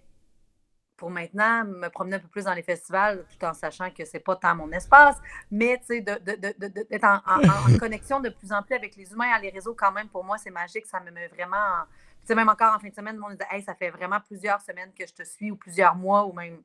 [0.97, 4.19] pour maintenant, me promener un peu plus dans les festivals, tout en sachant que c'est
[4.19, 5.17] pas tant mon espace,
[5.51, 8.95] mais tu sais, de- de- de- d'être en, en- connexion de plus en plus avec
[8.95, 11.55] les humains, les réseaux, quand même, pour moi, c'est magique, ça me met vraiment.
[11.55, 11.85] en-
[12.21, 14.19] Tu sais, même encore en fin de semaine, le monde disait, hey, ça fait vraiment
[14.19, 16.57] plusieurs semaines que je te suis, ou plusieurs mois, ou même.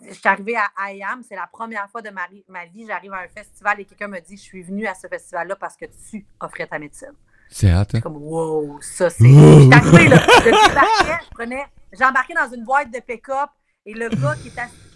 [0.00, 3.18] Je suis arrivée à IAM, c'est la première fois de ma, ma vie, j'arrive à
[3.18, 6.24] un festival et quelqu'un me dit, je suis venue à ce festival-là parce que tu
[6.40, 7.12] offrais ta médecine.
[7.50, 8.00] C'est hâte, hein?
[8.00, 9.24] Comme, wow, ça c'est.
[9.28, 10.18] Je suis arrivée, là.
[10.18, 11.66] Je débarquais, je prenais.
[11.92, 13.50] J'embarquais dans une boîte de pick-up
[13.88, 14.48] et le gars qui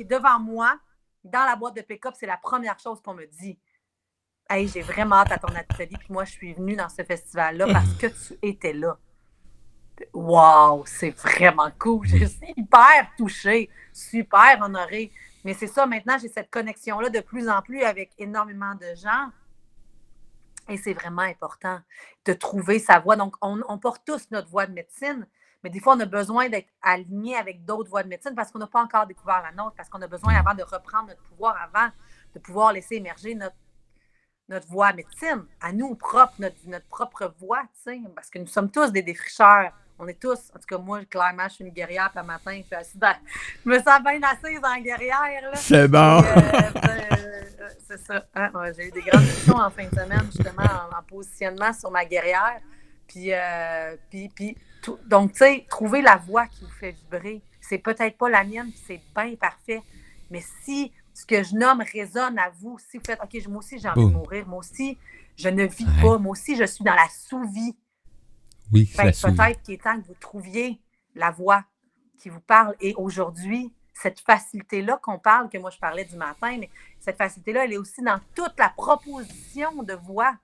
[0.02, 0.78] est, devant moi,
[1.24, 3.58] dans la boîte de pick-up, c'est la première chose qu'on me dit.
[4.50, 7.72] Hey, j'ai vraiment hâte à ton atelier, puis moi, je suis venue dans ce festival-là
[7.72, 8.98] parce que tu étais là.
[10.12, 12.06] Wow, c'est vraiment cool.
[12.06, 15.10] Je suis hyper touchée, super honorée.
[15.42, 19.30] Mais c'est ça, maintenant, j'ai cette connexion-là de plus en plus avec énormément de gens.
[20.68, 21.80] Et c'est vraiment important
[22.26, 23.16] de trouver sa voie.
[23.16, 25.26] Donc, on, on porte tous notre voie de médecine,
[25.62, 28.58] mais des fois, on a besoin d'être aligné avec d'autres voies de médecine parce qu'on
[28.58, 31.56] n'a pas encore découvert la nôtre, parce qu'on a besoin avant de reprendre notre pouvoir,
[31.62, 31.88] avant
[32.34, 33.54] de pouvoir laisser émerger notre,
[34.48, 38.46] notre voie médecine, à nous propre, notre, notre propre voie, tu sais, parce que nous
[38.46, 39.72] sommes tous des défricheurs.
[39.98, 42.56] On est tous, en tout cas, moi, clairement, je suis une guerrière, puis le matin,
[42.58, 43.14] je suis assise dans-
[43.64, 45.54] je me sens bien assise en guerrière, là.
[45.54, 46.18] C'est bon.
[46.18, 46.22] Euh,
[46.74, 48.26] ben, euh, c'est ça.
[48.34, 51.72] hein, ouais, j'ai eu des grandes discussions en fin de semaine, justement, en, en positionnement
[51.72, 52.58] sur ma guerrière.
[53.06, 54.56] Puis, euh, puis, puis
[55.06, 57.42] donc, tu sais, trouver la voix qui vous fait vibrer.
[57.60, 59.82] C'est peut-être pas la mienne, puis c'est bien parfait.
[60.30, 63.78] Mais si ce que je nomme résonne à vous, si vous faites, OK, moi aussi,
[63.78, 64.98] j'ai envie de mourir, moi aussi,
[65.36, 66.02] je ne vis Ouais.
[66.02, 67.76] pas, moi aussi, je suis dans la sous-vie.
[68.72, 70.80] Oui, c'est peut-être qu'il est temps que vous trouviez
[71.14, 71.64] la voix
[72.18, 72.74] qui vous parle.
[72.80, 77.64] Et aujourd'hui, cette facilité-là qu'on parle, que moi je parlais du matin, mais cette facilité-là,
[77.64, 80.34] elle est aussi dans toute la proposition de voix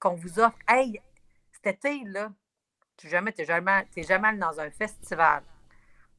[0.00, 0.58] qu'on vous offre.
[0.68, 1.00] Hey,
[1.52, 2.32] cet été, là,
[2.96, 5.42] tu jamais, t'es jamais, t'es jamais allé dans un festival.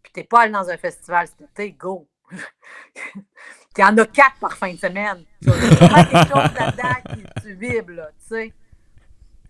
[0.04, 2.08] Puis t'es pas allé dans un festival cet été, go!
[2.32, 5.24] Il y en a quatre par fin de semaine.
[5.42, 5.78] Tu vas trouver
[6.10, 8.54] quelque chose là-dedans qui tu vibres, là, tu sais.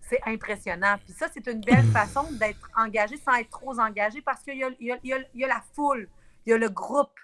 [0.02, 0.96] C'est impressionnant.
[1.04, 4.64] Puis ça, c'est une belle façon d'être engagé sans être trop engagé parce qu'il y
[4.84, 4.98] y y a-
[5.34, 6.08] il y a la foule,
[6.46, 7.18] il y a le groupe.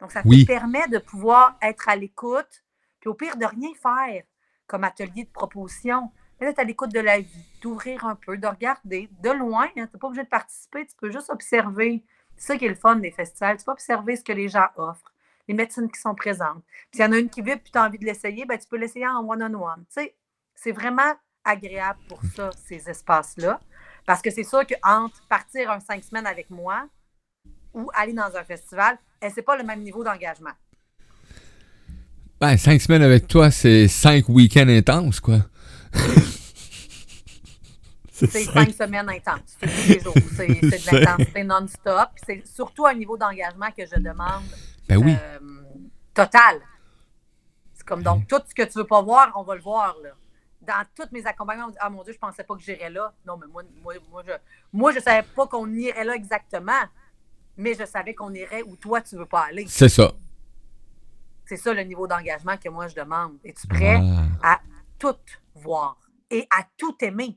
[0.00, 0.42] Donc, ça Oui.
[0.42, 2.64] te permet de pouvoir être à l'écoute,
[3.00, 4.24] puis au pire, de rien faire
[4.66, 6.10] comme atelier de proposition.
[6.42, 9.66] Mais d'être à l'écoute de la vie, d'ouvrir un peu, de regarder de loin.
[9.66, 9.70] hein.
[9.74, 12.02] tu n'es pas obligé de participer, tu peux juste observer.
[12.36, 13.58] C'est ça qui est le fun des festivals.
[13.58, 15.12] Tu peux observer ce que les gens offrent,
[15.46, 16.64] les médecines qui sont présentes.
[16.90, 18.58] Puis s'il y en a une qui vibre puis tu as envie de l'essayer, ben,
[18.58, 19.84] tu peux l'essayer en one-on-one.
[19.84, 20.16] Tu sais,
[20.56, 21.12] c'est vraiment
[21.44, 23.60] agréable pour ça, ces espaces-là.
[24.04, 26.88] Parce que c'est sûr qu'entre partir un cinq semaines avec moi
[27.72, 30.50] ou aller dans un festival, eh, c'est pas le même niveau d'engagement.
[32.40, 35.38] Ben, cinq semaines avec toi, c'est cinq week-ends intenses, quoi.
[38.12, 39.56] C'est cinq- semaines intenses.
[39.58, 40.14] C'est tous les jours.
[40.36, 40.46] C'est
[40.92, 42.10] de l'intensité non-stop.
[42.24, 44.44] C'est surtout un niveau d'engagement que je demande
[44.88, 45.16] Ben oui.
[45.20, 45.38] euh,
[46.14, 46.60] total.
[47.74, 49.96] C'est comme donc, tout ce que tu veux pas voir, on va le voir.
[50.02, 50.10] Là.
[50.60, 53.12] Dans tous mes accompagnements, on dit Ah mon Dieu, je pensais pas que j'irais là.
[53.26, 54.32] Non, mais moi, moi, moi, je,
[54.72, 56.72] moi, je savais pas qu'on irait là exactement,
[57.56, 59.64] mais je savais qu'on irait où toi, tu veux pas aller.
[59.68, 60.12] C'est ça.
[61.46, 63.32] C'est ça le niveau d'engagement que moi, je demande.
[63.44, 64.00] Es-tu prêt
[64.42, 64.54] Ah.
[64.54, 64.60] à
[65.02, 65.18] tout
[65.56, 65.98] voir
[66.30, 67.36] et à tout aimer?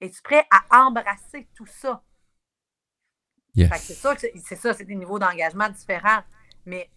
[0.00, 2.02] Es-tu prêt à embrasser tout ça?
[3.54, 4.00] C'est Yes.
[4.00, 6.22] sûr que c'est- c'est ça, c'est des niveaux d'engagement différents.
[6.64, 6.90] Mais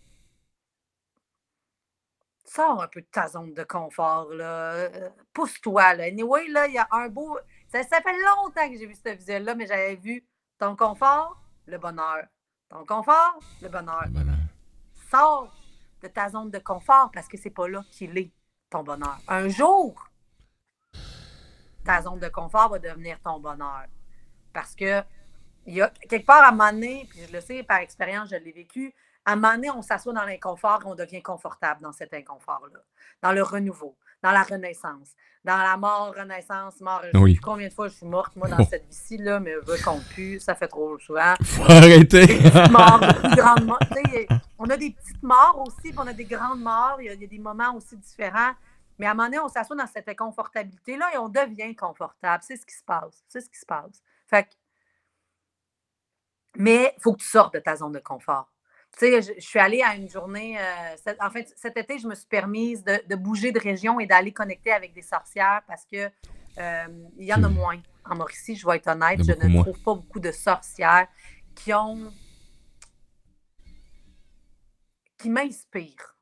[2.45, 4.71] sors un peu de ta zone de confort, là.
[4.73, 6.05] Euh, Pousse-toi, là.
[6.05, 7.37] Anyway, là, il y a un beau.
[7.67, 10.25] Ça, ça fait longtemps que j'ai vu ce visuel-là, mais j'avais vu
[10.57, 12.25] ton confort, le bonheur.
[12.69, 14.07] Ton confort, le bonheur.
[14.09, 14.37] Bonheur.
[15.11, 15.53] Sors
[16.01, 18.31] de ta zone de confort parce que c'est pas là qu'il est
[18.69, 19.17] ton bonheur.
[19.27, 20.09] Un jour,
[21.85, 23.85] ta zone de confort va devenir ton bonheur.
[24.53, 25.03] Parce que
[25.65, 28.35] y a quelque part à un moment donné, puis je le sais par expérience, je
[28.35, 28.93] l'ai vécu,
[29.25, 32.79] à un moment on s'assoit dans l'inconfort et on devient confortable dans cet inconfort-là,
[33.21, 35.13] dans le renouveau, dans la renaissance,
[35.43, 37.01] dans la mort, renaissance, mort.
[37.05, 37.35] Je sais Oui.
[37.37, 38.67] combien de fois je suis morte, moi, dans Oh.
[38.69, 42.39] cette vie-ci, là, mais je compte plus, ça fait trop souvent Faut arrêter.
[42.71, 42.99] morts,
[43.63, 43.79] morts.
[44.59, 46.97] On a des petites morts aussi, puis on a des grandes morts.
[46.99, 48.53] Il y a, il y a des moments aussi différents.
[48.99, 52.43] Mais à un moment donné, on s'assoit dans cette confortabilité-là et on devient confortable.
[52.45, 53.23] C'est ce qui se passe.
[53.27, 54.01] C'est ce qui se passe.
[54.27, 54.49] Fait que-
[56.57, 58.49] mais il faut que tu sortes de ta zone de confort.
[58.93, 62.07] Tu sais, je, je suis allée à une journée, euh, en fait, cet été, je
[62.07, 65.85] me suis permise de, de bouger de région et d'aller connecter avec des sorcières parce
[65.85, 66.09] que
[66.59, 67.53] euh, il y en a Hmm.
[67.53, 67.79] moins.
[68.05, 69.63] En Mauricie, je vais être honnête, je ne moins.
[69.63, 71.07] trouve pas beaucoup de sorcières
[71.55, 72.11] qui ont
[75.17, 76.15] qui m'inspirent.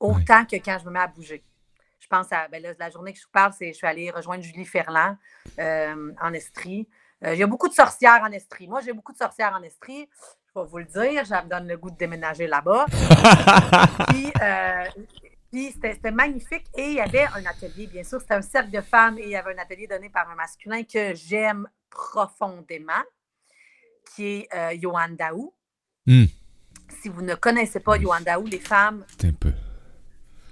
[0.00, 1.44] autant que quand je me mets à bouger.
[2.00, 4.10] Je pense à ben là, la journée que je vous parle, c'est je suis allée
[4.10, 5.16] rejoindre Julie Ferland
[5.58, 6.88] euh, en Estrie.
[7.24, 8.66] Il y a beaucoup de sorcières en Estrie.
[8.66, 10.08] Moi, j'ai beaucoup de sorcières en Estrie.
[10.54, 12.84] Je vais vous le dire, ça me donne le goût de déménager là-bas.
[14.08, 14.84] puis, euh,
[15.50, 16.66] puis c'était magnifique.
[16.76, 19.28] Et il y avait un atelier, bien sûr, c'était un cercle de femmes et il
[19.30, 22.92] y avait un atelier donné par un masculin que j'aime profondément,
[24.14, 25.54] qui est euh, Johan Daou.
[26.06, 26.24] Hmm.
[27.00, 29.52] Si vous ne connaissez pas Johan Daou, les femmes, C'est un peu.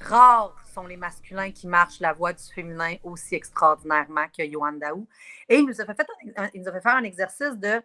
[0.01, 5.07] rares sont les masculins qui marchent la voie du féminin aussi extraordinairement que Johan Daou.
[5.48, 7.59] Et il nous a fait, fait un- un- il nous a fait faire un exercice
[7.59, 7.82] de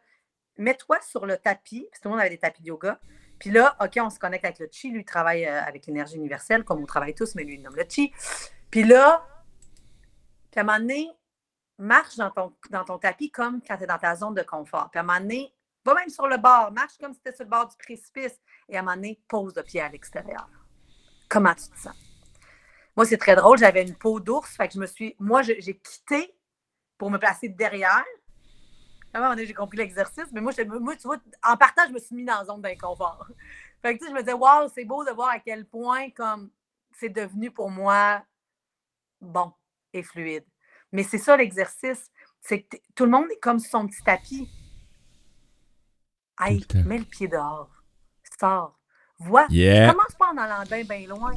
[0.57, 2.99] mets-toi sur le tapis, puis tout le monde avait des tapis de yoga.
[3.39, 4.89] Puis là, OK, on se connecte avec le chi.
[4.89, 7.75] Lui, il travaille euh, avec l'énergie universelle, comme on travaille tous, mais lui, il nomme
[7.75, 8.13] le chi.
[8.71, 9.25] Puis là,
[10.51, 11.11] puis à un moment donné,
[11.77, 14.89] marche dans ton, dans ton tapis comme quand tu es dans ta zone de confort.
[14.89, 15.53] Puis à un moment donné,
[15.83, 18.39] va même sur le bord, marche comme si tu étais sur le bord du précipice.
[18.69, 20.47] Et à un moment donné, pose le pied à l'extérieur.
[21.29, 21.95] Comment tu te sens?
[22.95, 23.57] Moi, c'est très drôle.
[23.57, 24.55] J'avais une peau d'ours.
[24.55, 25.15] Fait que je me suis.
[25.19, 26.33] Moi, j'ai quitté
[26.97, 28.05] pour me placer derrière.
[29.15, 30.25] À un moment donné, j'ai compris l'exercice.
[30.33, 30.51] Mais moi,
[30.81, 33.25] moi, tu vois, en partant, je me suis mis dans la zone d'inconfort.
[33.81, 36.09] Fait que, tu sais, je me disais, waouh, c'est beau de voir à quel point,
[36.09, 36.49] comme,
[36.91, 38.21] c'est devenu pour moi
[39.21, 39.53] bon
[39.93, 40.43] et fluide.
[40.91, 42.11] Mais c'est ça l'exercice.
[42.41, 44.49] C'est que tout le monde est comme son petit tapis.
[46.35, 47.71] Aïe, mets le pied dehors.
[48.37, 48.77] Sors.
[49.17, 49.45] Vois.
[49.49, 49.93] Yeah.
[49.93, 51.33] Commence pas en allant bien, bien loin,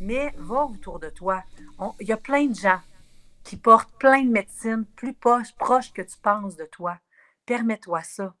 [0.00, 1.42] mais va autour de toi.
[1.98, 2.80] Il y a plein de gens
[3.42, 6.98] qui portent plein de médecines plus proches, proches que tu penses de toi.
[7.46, 8.34] Permets-toi ça,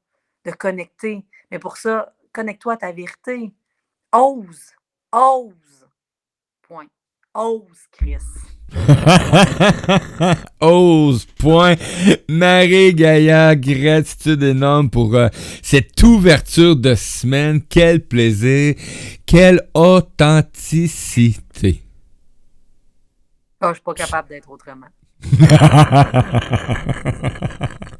[0.44, 1.24] de connecter.
[1.50, 3.52] Mais pour ça, connecte-toi à ta vérité.
[4.12, 4.72] Ose.
[5.12, 5.88] Ose.
[6.62, 6.86] Point.
[7.34, 8.18] Ose, Chris.
[10.60, 11.76] Ose, point.
[12.28, 15.28] Marie Gaillard, gratitude énorme pour euh,
[15.62, 17.62] cette ouverture de semaine.
[17.68, 18.74] Quel plaisir.
[19.26, 21.82] Quelle authenticité.
[23.60, 24.88] Ah, je suis pas capable d'être autrement.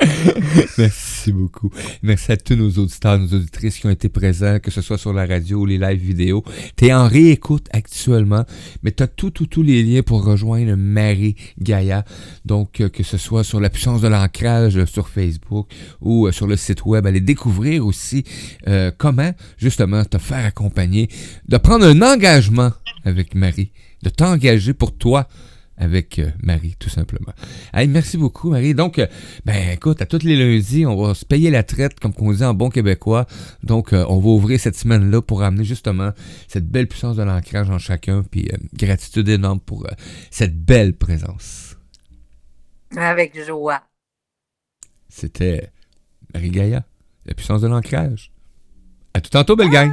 [0.78, 1.70] Merci beaucoup.
[2.02, 5.12] Merci à tous nos auditeurs, nos auditrices qui ont été présents, que ce soit sur
[5.12, 6.44] la radio ou les lives vidéo.
[6.76, 8.44] Tu es en réécoute actuellement,
[8.82, 12.04] mais tu as tout, tout, tous les liens pour rejoindre Marie Gaïa.
[12.44, 15.68] Donc, euh, que ce soit sur la puissance de l'ancrage sur Facebook
[16.00, 18.24] ou euh, sur le site web, allez découvrir aussi
[18.68, 21.08] euh, comment, justement, te faire accompagner,
[21.48, 22.72] de prendre un engagement
[23.04, 23.72] avec Marie,
[24.02, 25.28] de t'engager pour toi
[25.76, 27.32] avec euh, Marie, tout simplement.
[27.72, 28.74] Hey, merci beaucoup, Marie.
[28.74, 29.06] Donc, euh,
[29.44, 32.44] ben écoute, à tous les lundis, on va se payer la traite, comme on dit
[32.44, 33.26] en bon québécois.
[33.62, 36.12] Donc, euh, on va ouvrir cette semaine-là pour amener justement
[36.48, 38.22] cette belle puissance de l'ancrage en chacun.
[38.22, 39.86] Puis, gratitude énorme pour
[40.30, 41.76] cette belle présence.
[42.96, 43.82] Avec joie.
[45.08, 45.70] C'était
[46.34, 46.84] Marie Gaïa,
[47.24, 48.32] la puissance de l'ancrage.
[49.14, 49.92] À tout tantôt, belle gang!